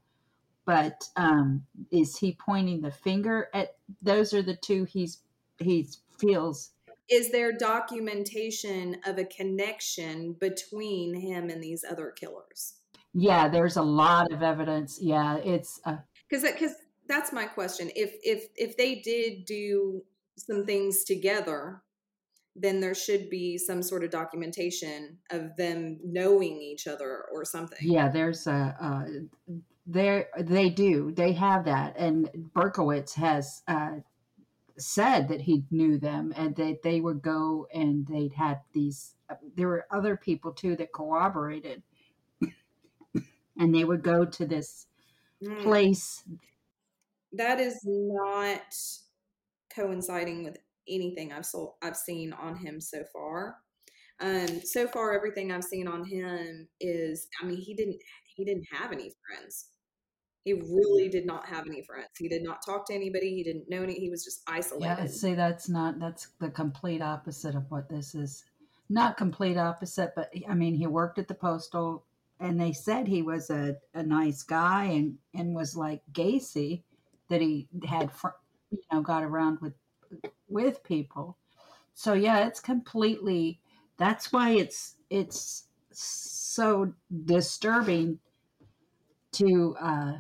But 0.65 1.09
um, 1.17 1.67
is 1.91 2.17
he 2.17 2.37
pointing 2.39 2.81
the 2.81 2.93
finger 2.93 3.49
at 3.53 3.77
those 4.01 4.33
are 4.33 4.43
the 4.43 4.57
two 4.57 4.85
he's 4.85 5.19
he 5.59 5.89
feels 6.19 6.71
is 7.13 7.31
there 7.31 7.53
documentation 7.53 8.97
of 9.05 9.19
a 9.19 9.25
connection 9.25 10.33
between 10.33 11.15
him 11.15 11.51
and 11.51 11.63
these 11.63 11.85
other 11.89 12.11
killers? 12.11 12.77
Yeah, 13.13 13.49
there's 13.49 13.77
a 13.77 13.83
lot 13.83 14.33
of 14.33 14.43
evidence. 14.43 14.99
Yeah, 15.01 15.37
it's 15.37 15.79
because 16.29 16.45
uh, 16.45 16.53
because 16.53 16.73
that's 17.09 17.33
my 17.33 17.45
question. 17.45 17.91
If 17.95 18.15
if 18.23 18.47
if 18.57 18.77
they 18.77 18.97
did 18.97 19.45
do 19.45 20.03
some 20.39 20.65
things 20.65 21.05
together, 21.05 21.83
then 22.55 22.81
there 22.81 22.95
should 22.95 23.31
be 23.31 23.57
some 23.57 23.83
sort 23.83 24.05
of 24.05 24.11
documentation 24.11 25.19
of 25.31 25.57
them 25.57 25.99
knowing 26.05 26.61
each 26.61 26.87
other 26.87 27.25
or 27.33 27.45
something. 27.45 27.79
Yeah, 27.81 28.09
there's 28.09 28.47
a. 28.47 28.77
Uh, 28.81 29.55
there 29.87 30.29
they 30.39 30.71
do 30.71 31.11
they 31.13 31.33
have 31.33 31.65
that 31.65 31.97
and 31.97 32.31
berkowitz 32.55 33.15
has 33.15 33.63
uh, 33.67 33.97
said 34.77 35.29
that 35.29 35.41
he 35.41 35.65
knew 35.71 35.99
them 35.99 36.33
and 36.37 36.55
that 36.57 36.83
they 36.83 37.01
would 37.01 37.21
go 37.21 37.67
and 37.75 38.07
they'd 38.07 38.33
had 38.33 38.61
these 38.73 39.15
uh, 39.29 39.35
there 39.57 39.69
were 39.69 39.87
other 39.91 40.17
people 40.17 40.53
too 40.53 40.77
that 40.77 40.93
corroborated 40.93 41.83
and 43.59 43.75
they 43.75 43.85
would 43.85 44.03
go 44.03 44.25
to 44.25 44.47
this 44.47 44.87
mm. 45.43 45.63
place 45.63 46.23
that 47.33 47.59
is 47.59 47.81
not 47.85 48.77
coinciding 49.75 50.45
with 50.45 50.59
anything 50.89 51.33
I've 51.33 51.47
sold, 51.47 51.75
I've 51.83 51.97
seen 51.97 52.33
on 52.33 52.57
him 52.57 52.81
so 52.81 53.03
far. 53.13 53.57
Um, 54.21 54.61
so 54.65 54.87
far, 54.87 55.13
everything 55.13 55.51
I've 55.51 55.65
seen 55.65 55.89
on 55.89 56.05
him 56.05 56.69
is, 56.81 57.27
I 57.43 57.47
mean, 57.47 57.59
he 57.59 57.75
didn't 57.75 57.99
he 58.37 58.45
didn't 58.45 58.67
have 58.73 58.93
any 58.93 59.13
friends. 59.27 59.67
He 60.45 60.55
really 60.55 61.09
did 61.09 61.27
not 61.27 61.47
have 61.47 61.67
any 61.67 61.83
friends. 61.83 62.09
He 62.19 62.29
did 62.29 62.43
not 62.43 62.65
talk 62.67 62.87
to 62.87 62.95
anybody. 62.95 63.35
He 63.35 63.45
didn't 63.45 63.69
know 63.69 63.83
any. 63.83 63.95
He 63.95 64.11
was 64.11 64.25
just 64.25 64.43
isolated. 64.49 64.87
Yeah, 64.87 65.07
see, 65.07 65.35
that's 65.35 65.69
not 65.69 65.99
that's 65.99 66.29
the 66.41 66.51
complete 66.51 67.03
opposite 67.03 67.55
of 67.55 67.71
what 67.71 67.89
this 67.89 68.15
is. 68.15 68.45
Not 68.89 69.17
complete 69.17 69.57
opposite, 69.57 70.13
but 70.15 70.33
I 70.49 70.55
mean, 70.55 70.75
he 70.75 70.87
worked 70.87 71.19
at 71.19 71.29
the 71.29 71.35
postal, 71.35 72.05
and 72.41 72.61
they 72.61 72.73
said 72.73 73.07
he 73.07 73.23
was 73.23 73.51
a, 73.51 73.77
a 73.95 74.03
nice 74.03 74.43
guy 74.43 74.85
and 74.85 75.19
and 75.35 75.55
was 75.55 75.77
like 75.77 76.03
Gacy, 76.13 76.83
that 77.29 77.41
he 77.41 77.69
had, 77.85 78.13
fr- 78.13 78.29
you 78.71 78.81
know, 78.93 79.01
got 79.01 79.23
around 79.23 79.59
with 79.61 79.75
with 80.53 80.83
people. 80.85 81.37
So 81.95 82.13
yeah, 82.13 82.47
it's 82.47 82.61
completely 82.61 83.61
that's 83.99 84.33
why 84.33 84.51
it's 84.51 84.97
it's 85.11 85.65
so 85.93 86.93
disturbing 87.25 88.19
to 89.33 89.77
uh 89.81 90.13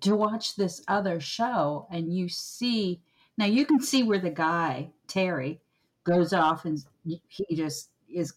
to 0.00 0.14
watch 0.14 0.56
this 0.56 0.82
other 0.88 1.20
show 1.20 1.86
and 1.90 2.14
you 2.14 2.28
see 2.28 3.00
now 3.36 3.46
you 3.46 3.66
can 3.66 3.80
see 3.80 4.02
where 4.02 4.18
the 4.18 4.30
guy 4.30 4.90
Terry 5.08 5.60
goes 6.04 6.32
off 6.32 6.64
and 6.64 6.84
he 7.04 7.56
just 7.56 7.90
is 8.08 8.34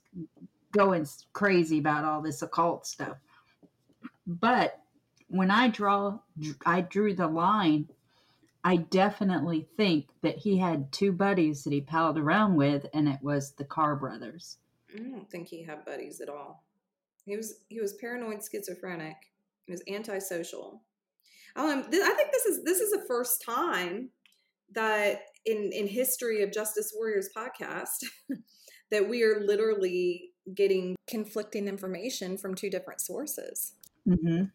going 0.72 1.06
crazy 1.34 1.80
about 1.80 2.06
all 2.06 2.22
this 2.22 2.42
occult 2.42 2.86
stuff. 2.86 3.18
But 4.26 4.80
when 5.28 5.52
I 5.52 5.68
draw 5.68 6.20
I 6.66 6.82
drew 6.82 7.14
the 7.14 7.28
line 7.28 7.90
I 8.68 8.76
definitely 8.76 9.66
think 9.78 10.08
that 10.24 10.40
he 10.40 10.58
had 10.58 10.92
two 10.92 11.14
buddies 11.14 11.64
that 11.64 11.72
he 11.72 11.80
palled 11.80 12.18
around 12.18 12.58
with, 12.58 12.86
and 12.94 13.08
it 13.08 13.20
was 13.22 13.54
the 13.54 13.64
Carr 13.64 13.96
brothers. 13.96 14.58
I 14.94 15.00
don't 15.00 15.32
think 15.32 15.48
he 15.48 15.64
had 15.64 15.86
buddies 15.86 16.20
at 16.20 16.28
all. 16.28 16.66
He 17.24 17.38
was 17.38 17.64
he 17.70 17.80
was 17.80 17.94
paranoid 17.94 18.42
schizophrenic. 18.44 19.16
He 19.68 19.72
was 19.72 19.82
antisocial. 19.88 20.82
Um, 21.56 21.90
th- 21.90 22.04
I 22.04 22.14
think 22.14 22.34
this 22.34 22.46
is 22.46 22.66
this 22.66 22.82
is 22.82 22.92
the 22.92 23.06
first 23.08 23.42
time 23.42 24.10
that 24.74 25.22
in 25.46 25.72
in 25.72 25.88
history 25.88 26.44
of 26.44 26.52
Justice 26.52 26.92
Warriors 26.94 27.30
podcast 27.34 28.04
that 28.92 29.08
we 29.08 29.24
are 29.24 29.40
literally 29.40 30.32
getting 30.54 30.98
conflicting 31.08 31.70
information 31.70 32.38
from 32.38 32.54
two 32.54 32.70
different 32.70 33.00
sources. 33.00 33.76
Mm-hmm 34.06 34.48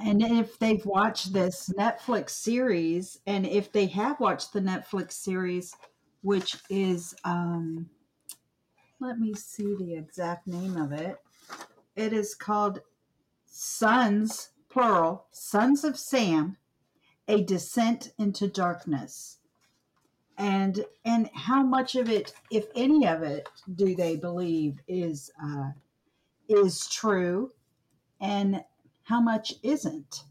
and 0.00 0.22
if 0.22 0.58
they've 0.58 0.84
watched 0.86 1.32
this 1.32 1.70
Netflix 1.76 2.30
series, 2.30 3.18
and 3.26 3.46
if 3.46 3.72
they 3.72 3.86
have 3.86 4.18
watched 4.20 4.52
the 4.52 4.60
Netflix 4.60 5.12
series, 5.12 5.74
which 6.22 6.56
is, 6.70 7.14
um, 7.24 7.90
let 9.00 9.18
me 9.18 9.34
see 9.34 9.74
the 9.78 9.94
exact 9.94 10.46
name 10.46 10.76
of 10.76 10.92
it. 10.92 11.18
It 11.94 12.12
is 12.12 12.34
called 12.34 12.80
Sons, 13.44 14.50
plural, 14.70 15.26
Sons 15.30 15.84
of 15.84 15.98
Sam, 15.98 16.56
A 17.28 17.42
Descent 17.42 18.12
into 18.18 18.48
Darkness. 18.48 19.38
And 20.38 20.84
and 21.04 21.28
how 21.34 21.62
much 21.62 21.94
of 21.94 22.08
it, 22.08 22.32
if 22.50 22.64
any 22.74 23.06
of 23.06 23.22
it, 23.22 23.48
do 23.74 23.94
they 23.94 24.16
believe 24.16 24.80
is 24.88 25.30
uh, 25.40 25.72
is 26.48 26.88
true? 26.88 27.50
And 28.20 28.64
how 29.12 29.20
much 29.20 29.52
isn't. 29.62 30.24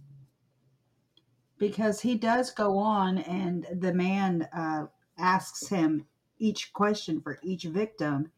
Because 1.59 2.01
he 2.01 2.15
does 2.15 2.49
go 2.49 2.79
on 2.79 3.19
and 3.19 3.67
the 3.71 3.93
man 3.93 4.47
uh, 4.51 4.87
asks 5.19 5.67
him 5.67 6.07
each 6.39 6.73
question 6.73 7.21
for 7.21 7.37
each 7.43 7.65
victim 7.65 8.31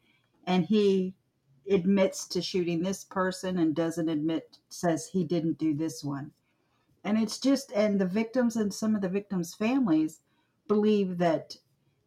and 0.45 0.65
he 0.65 1.15
admits 1.71 2.27
to 2.27 2.41
shooting 2.41 2.81
this 2.81 3.05
person 3.05 3.57
and 3.57 3.73
doesn't 3.73 4.09
admit 4.09 4.57
says 4.67 5.07
he 5.07 5.23
didn't 5.23 5.57
do 5.57 5.73
this 5.73 6.03
one. 6.03 6.29
And 7.05 7.17
it's 7.17 7.39
just 7.39 7.71
and 7.71 8.01
the 8.01 8.05
victims 8.05 8.57
and 8.57 8.73
some 8.73 8.95
of 8.95 9.01
the 9.01 9.07
victims 9.07 9.55
families 9.55 10.19
believe 10.67 11.19
that 11.19 11.55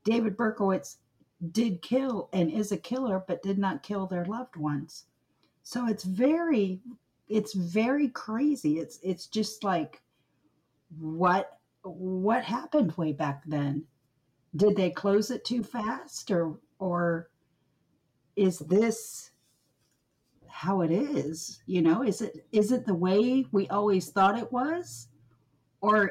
david 0.04 0.36
berkowitz 0.36 0.98
did 1.52 1.80
kill 1.80 2.28
and 2.34 2.50
is 2.50 2.70
a 2.70 2.76
killer 2.76 3.24
but 3.26 3.42
did 3.42 3.56
not 3.56 3.82
kill 3.82 4.06
their 4.06 4.26
loved 4.26 4.56
ones. 4.56 5.06
So 5.62 5.88
it's 5.88 6.04
very 6.04 6.82
it's 7.28 7.54
very 7.54 8.08
crazy. 8.08 8.78
It's 8.78 8.98
it's 9.02 9.26
just 9.26 9.64
like 9.64 10.02
what 10.98 11.58
what 11.82 12.44
happened 12.44 12.92
way 12.96 13.12
back 13.12 13.42
then? 13.46 13.84
Did 14.54 14.76
they 14.76 14.90
close 14.90 15.30
it 15.30 15.44
too 15.44 15.62
fast 15.62 16.30
or 16.30 16.58
or 16.78 17.30
is 18.36 18.58
this 18.60 19.30
how 20.48 20.82
it 20.82 20.90
is? 20.90 21.62
You 21.66 21.82
know 21.82 22.02
is 22.02 22.22
it 22.22 22.46
is 22.52 22.72
it 22.72 22.86
the 22.86 22.94
way 22.94 23.46
we 23.52 23.68
always 23.68 24.10
thought 24.10 24.38
it 24.38 24.52
was? 24.52 25.08
Or 25.80 26.10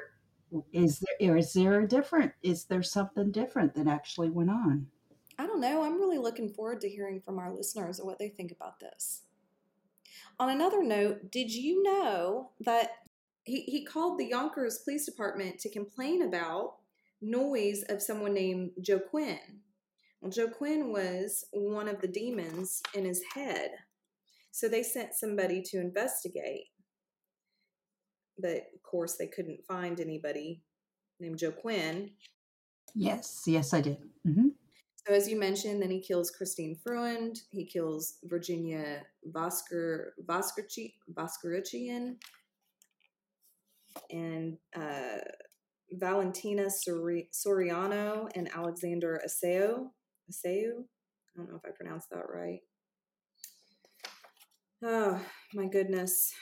is 0.71 1.04
there 1.19 1.38
is 1.38 1.54
there 1.54 1.82
a 1.82 1.88
different 1.88 2.34
is 2.43 2.65
there 2.65 2.84
something 2.84 3.32
different 3.32 3.73
that 3.75 3.88
actually 3.88 4.30
went 4.30 4.49
on? 4.49 4.88
I 5.38 5.47
don't 5.47 5.60
know. 5.60 5.84
I'm 5.84 5.99
really 5.99 6.17
looking 6.17 6.49
forward 6.49 6.82
to 6.82 6.89
hearing 6.89 7.19
from 7.19 7.39
our 7.39 7.54
listeners 7.54 7.99
what 8.01 8.19
they 8.19 8.30
think 8.30 8.51
about 8.51 8.80
this. 8.80 9.25
On 10.39 10.50
another 10.50 10.84
note, 10.84 11.32
did 11.32 11.52
you 11.52 11.82
know 11.84 12.52
that 12.62 12.89
he, 13.43 13.62
he 13.62 13.86
called 13.86 14.19
the 14.19 14.26
Yonkers 14.26 14.80
Police 14.80 15.06
Department 15.06 15.60
to 15.60 15.69
complain 15.69 16.21
about 16.21 16.76
noise 17.21 17.84
of 17.89 18.02
someone 18.02 18.34
named 18.34 18.71
Joe 18.82 19.00
Quinn? 19.00 19.62
Well, 20.21 20.32
Joe 20.32 20.50
Quinn 20.50 20.91
was 20.91 21.45
one 21.52 21.88
of 21.88 22.02
the 22.02 22.08
demons 22.08 22.82
in 22.93 23.06
his 23.06 23.21
head. 23.34 23.71
So 24.52 24.67
they 24.67 24.84
sent 24.84 25.13
somebody 25.13 25.62
to 25.63 25.80
investigate. 25.80 26.65
But 28.38 28.67
of 28.74 28.84
course, 28.84 29.15
they 29.15 29.28
couldn't 29.28 29.65
find 29.67 30.00
anybody 30.00 30.62
named 31.19 31.38
Joe 31.38 31.52
Quinn. 31.52 32.12
yes 32.93 33.43
yes 33.48 33.74
i 33.74 33.82
did 33.82 33.98
hmm 34.24 34.50
So 35.08 35.13
as 35.13 35.30
you 35.30 35.38
mentioned, 35.38 35.82
then 35.82 35.91
he 35.91 36.02
kills 36.02 36.32
Christine 36.32 36.76
Freund. 36.84 37.39
He 37.52 37.65
kills 37.65 38.15
Virginia 38.24 39.04
Vosker 39.32 40.13
Voskerichian 40.28 42.15
and 44.10 44.58
uh, 44.76 45.20
Valentina 45.91 46.63
Sori- 46.63 47.28
Soriano 47.32 48.30
and 48.36 48.50
Alexander 48.56 49.22
Aseo. 49.24 49.91
Aseu? 50.32 50.72
I 50.82 51.38
don't 51.38 51.50
know 51.52 51.58
if 51.58 51.65
I 51.65 51.70
pronounced 51.76 52.10
that 52.10 52.26
right. 52.34 52.62
Oh 54.84 55.22
my 55.54 55.68
goodness. 55.68 56.34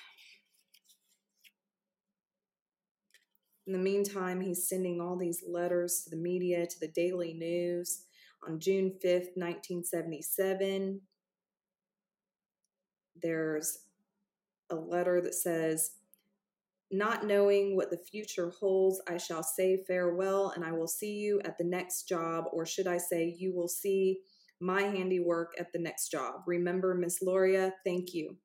In 3.68 3.74
the 3.74 3.80
meantime, 3.80 4.40
he's 4.40 4.70
sending 4.70 5.02
all 5.02 5.18
these 5.18 5.44
letters 5.46 6.04
to 6.04 6.10
the 6.10 6.22
media, 6.22 6.66
to 6.66 6.80
the 6.80 6.90
Daily 6.90 7.34
News 7.34 8.06
on 8.48 8.60
June 8.60 8.94
5th, 9.04 9.36
1977. 9.36 11.02
There's 13.22 13.80
a 14.70 14.76
letter 14.76 15.22
that 15.22 15.36
says, 15.36 15.92
Not 16.92 17.26
knowing 17.26 17.76
what 17.76 17.90
the 17.90 17.98
future 17.98 18.52
holds, 18.60 19.02
I 19.08 19.18
shall 19.18 19.44
say 19.44 19.84
farewell, 19.88 20.54
and 20.56 20.64
I 20.64 20.72
will 20.72 20.88
see 20.88 21.14
you 21.14 21.42
at 21.46 21.58
the 21.58 21.64
next 21.64 22.08
job, 22.08 22.46
or 22.52 22.66
should 22.66 22.88
I 22.88 22.98
say, 22.98 23.36
you 23.38 23.54
will 23.56 23.68
see 23.68 24.20
my 24.60 24.84
handiwork 24.84 25.54
at 25.60 25.72
the 25.74 25.80
next 25.80 26.10
job. 26.10 26.42
Remember, 26.48 26.96
Miss 26.96 27.20
Lauria, 27.24 27.72
thank 27.86 28.14
you. 28.14 28.38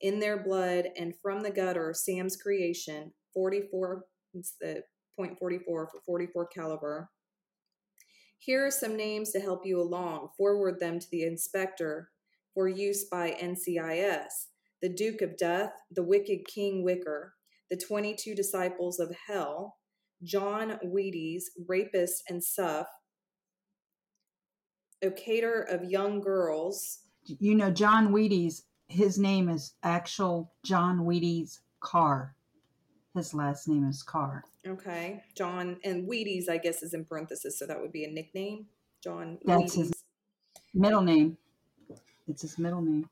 In 0.00 0.18
their 0.20 0.42
blood 0.42 0.86
and 0.98 1.14
from 1.22 1.42
the 1.42 1.50
gutter, 1.50 1.94
Sam's 1.94 2.36
creation, 2.36 3.12
44, 3.32 4.04
it's 4.34 4.54
the 4.60 4.82
point 5.16 5.38
44 5.38 5.88
for 5.88 6.00
44 6.04 6.46
caliber. 6.48 7.10
Here 8.38 8.66
are 8.66 8.70
some 8.70 8.96
names 8.96 9.30
to 9.32 9.40
help 9.40 9.64
you 9.64 9.80
along. 9.80 10.28
Forward 10.36 10.78
them 10.80 10.98
to 10.98 11.06
the 11.10 11.22
inspector 11.24 12.10
for 12.52 12.68
use 12.68 13.04
by 13.04 13.30
NCIS. 13.32 14.46
The 14.82 14.88
Duke 14.90 15.22
of 15.22 15.36
Death, 15.36 15.72
the 15.90 16.02
Wicked 16.02 16.46
King 16.46 16.84
Wicker, 16.84 17.34
the 17.70 17.76
22 17.76 18.34
Disciples 18.34 19.00
of 19.00 19.14
Hell, 19.26 19.78
John 20.22 20.78
Wheaties, 20.84 21.44
Rapist 21.66 22.22
and 22.28 22.44
Suff, 22.44 22.86
Ocator 25.02 25.64
of 25.72 25.84
Young 25.84 26.20
Girls. 26.20 27.00
you 27.26 27.54
know 27.54 27.70
john 27.70 28.12
wheaties 28.12 28.62
his 28.88 29.18
name 29.18 29.48
is 29.48 29.74
actual 29.82 30.52
john 30.64 31.00
wheaties 31.00 31.60
carr 31.80 32.33
his 33.14 33.32
last 33.34 33.68
name 33.68 33.88
is 33.88 34.02
carr 34.02 34.44
Okay. 34.66 35.22
John 35.34 35.76
and 35.84 36.08
Wheaties, 36.08 36.48
I 36.48 36.56
guess, 36.58 36.82
is 36.82 36.94
in 36.94 37.04
parenthesis, 37.04 37.58
so 37.58 37.66
that 37.66 37.78
would 37.80 37.92
be 37.92 38.04
a 38.04 38.10
nickname. 38.10 38.66
John 39.02 39.38
That's 39.44 39.74
his- 39.74 39.92
middle 40.72 41.02
name 41.02 41.36
it's 42.26 42.42
his 42.42 42.58
middle 42.58 42.80
name 42.82 43.08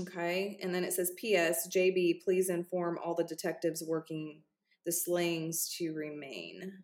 Okay. 0.00 0.58
And 0.60 0.74
then 0.74 0.82
it 0.82 0.92
says, 0.92 1.12
P.S. 1.16 1.68
JB, 1.68 2.24
please 2.24 2.48
inform 2.48 2.98
all 2.98 3.14
the 3.14 3.22
detectives 3.22 3.80
working 3.80 4.42
the 4.84 4.90
slayings 4.90 5.68
to 5.78 5.92
remain. 5.94 6.82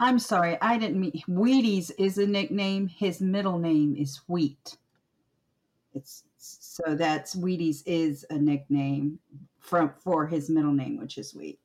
I'm 0.00 0.18
sorry, 0.18 0.58
I 0.60 0.76
didn't 0.76 1.00
mean 1.00 1.12
Wheaties 1.28 1.92
is 1.96 2.18
a 2.18 2.26
nickname. 2.26 2.88
His 2.88 3.20
middle 3.20 3.60
name 3.60 3.94
is 3.96 4.20
Wheat. 4.26 4.76
It's 5.94 6.24
so 6.36 6.96
that's 6.96 7.36
Wheaties 7.36 7.84
is 7.86 8.26
a 8.28 8.38
nickname 8.38 9.20
from 9.64 9.92
for 10.02 10.26
his 10.26 10.50
middle 10.50 10.72
name, 10.72 10.98
which 10.98 11.18
is 11.18 11.34
Wheat. 11.34 11.58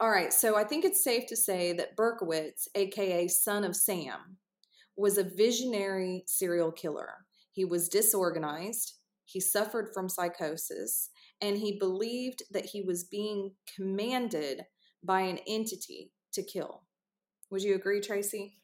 All 0.00 0.10
right. 0.10 0.32
So 0.32 0.56
I 0.56 0.64
think 0.64 0.84
it's 0.84 1.04
safe 1.04 1.26
to 1.28 1.36
say 1.36 1.72
that 1.74 1.96
Berkowitz, 1.96 2.68
aka 2.74 3.28
Son 3.28 3.64
of 3.64 3.76
Sam, 3.76 4.38
was 4.96 5.18
a 5.18 5.24
visionary 5.24 6.24
serial 6.26 6.72
killer. 6.72 7.10
He 7.52 7.64
was 7.64 7.88
disorganized, 7.88 8.94
he 9.24 9.40
suffered 9.40 9.90
from 9.92 10.08
psychosis, 10.08 11.10
and 11.40 11.58
he 11.58 11.78
believed 11.78 12.42
that 12.50 12.64
he 12.66 12.82
was 12.82 13.04
being 13.04 13.52
commanded 13.74 14.62
by 15.04 15.20
an 15.20 15.38
entity 15.46 16.12
to 16.32 16.42
kill. 16.42 16.84
Would 17.50 17.62
you 17.62 17.74
agree, 17.74 18.00
Tracey? 18.00 18.58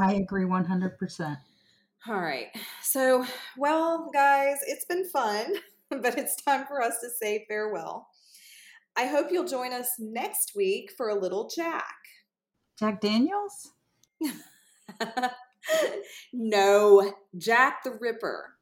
I 0.00 0.14
agree 0.14 0.44
100%. 0.44 1.36
All 2.06 2.20
right. 2.20 2.48
So, 2.82 3.24
well, 3.56 4.10
guys, 4.12 4.58
it's 4.66 4.84
been 4.84 5.08
fun, 5.08 5.54
but 6.02 6.18
it's 6.18 6.36
time 6.36 6.66
for 6.66 6.82
us 6.82 6.98
to 7.00 7.08
say 7.10 7.44
farewell. 7.48 8.08
I 8.96 9.06
hope 9.06 9.28
you'll 9.30 9.44
join 9.44 9.72
us 9.72 9.90
next 9.98 10.52
week 10.54 10.92
for 10.96 11.08
a 11.08 11.18
little 11.18 11.48
Jack. 11.48 11.96
Jack 12.78 13.00
Daniels? 13.00 13.72
no, 16.32 17.14
Jack 17.36 17.82
the 17.84 17.92
Ripper. 17.92 18.54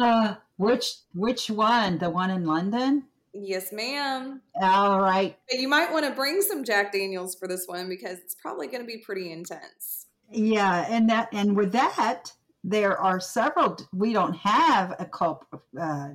Uh, 0.00 0.36
which 0.56 0.94
which 1.14 1.50
one? 1.50 1.98
The 1.98 2.10
one 2.10 2.30
in 2.30 2.44
London? 2.44 3.04
Yes, 3.34 3.72
ma'am. 3.72 4.42
All 4.60 5.00
right. 5.00 5.36
But 5.50 5.58
you 5.58 5.68
might 5.68 5.90
want 5.90 6.04
to 6.04 6.12
bring 6.12 6.42
some 6.42 6.64
Jack 6.64 6.92
Daniels 6.92 7.34
for 7.34 7.48
this 7.48 7.66
one 7.66 7.88
because 7.88 8.18
it's 8.18 8.34
probably 8.34 8.66
going 8.66 8.82
to 8.82 8.86
be 8.86 8.98
pretty 8.98 9.32
intense. 9.32 10.06
Yeah, 10.30 10.86
and 10.88 11.08
that 11.10 11.28
and 11.32 11.56
with 11.56 11.72
that, 11.72 12.32
there 12.62 12.98
are 12.98 13.20
several. 13.20 13.76
We 13.92 14.12
don't 14.12 14.36
have 14.36 14.94
a 14.98 15.06
culp, 15.06 15.46
uh, 15.78 16.10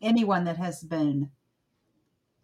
anyone 0.00 0.44
that 0.44 0.56
has 0.56 0.82
been. 0.82 1.30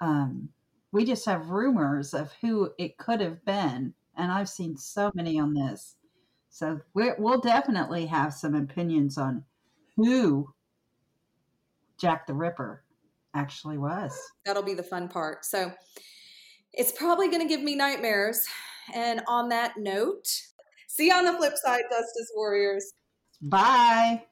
Um, 0.00 0.48
we 0.92 1.05
just 1.05 1.26
have 1.26 1.50
rumors 1.50 2.14
of 2.14 2.32
who 2.40 2.70
it 2.78 2.98
could 2.98 3.20
have 3.20 3.44
been, 3.44 3.94
and 4.16 4.32
I've 4.32 4.48
seen 4.48 4.76
so 4.76 5.11
many 5.14 5.38
on 5.38 5.55
this. 5.55 5.96
So 6.50 6.80
we're, 6.94 7.16
we'll 7.18 7.40
definitely 7.40 8.07
have 8.07 8.32
some 8.32 8.55
opinions 8.55 9.18
on 9.18 9.44
who 9.96 10.52
Jack 11.98 12.26
the 12.26 12.34
Ripper 12.34 12.84
actually 13.34 13.78
was. 13.78 14.16
That'll 14.44 14.62
be 14.62 14.74
the 14.74 14.82
fun 14.82 15.09
part. 15.09 15.44
So 15.44 15.72
it's 16.72 16.92
probably 16.92 17.28
going 17.28 17.42
to 17.42 17.48
give 17.48 17.62
me 17.62 17.74
nightmares. 17.74 18.46
And 18.94 19.20
on 19.26 19.48
that 19.48 19.76
note, 19.78 20.28
see 20.86 21.07
you 21.07 21.14
on 21.14 21.24
the 21.24 21.32
flip 21.32 21.55
side, 21.57 21.82
Justice 21.90 22.30
Warriors. 22.36 22.92
Bye. 23.42 24.24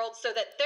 World 0.00 0.16
so 0.16 0.32
that 0.32 0.59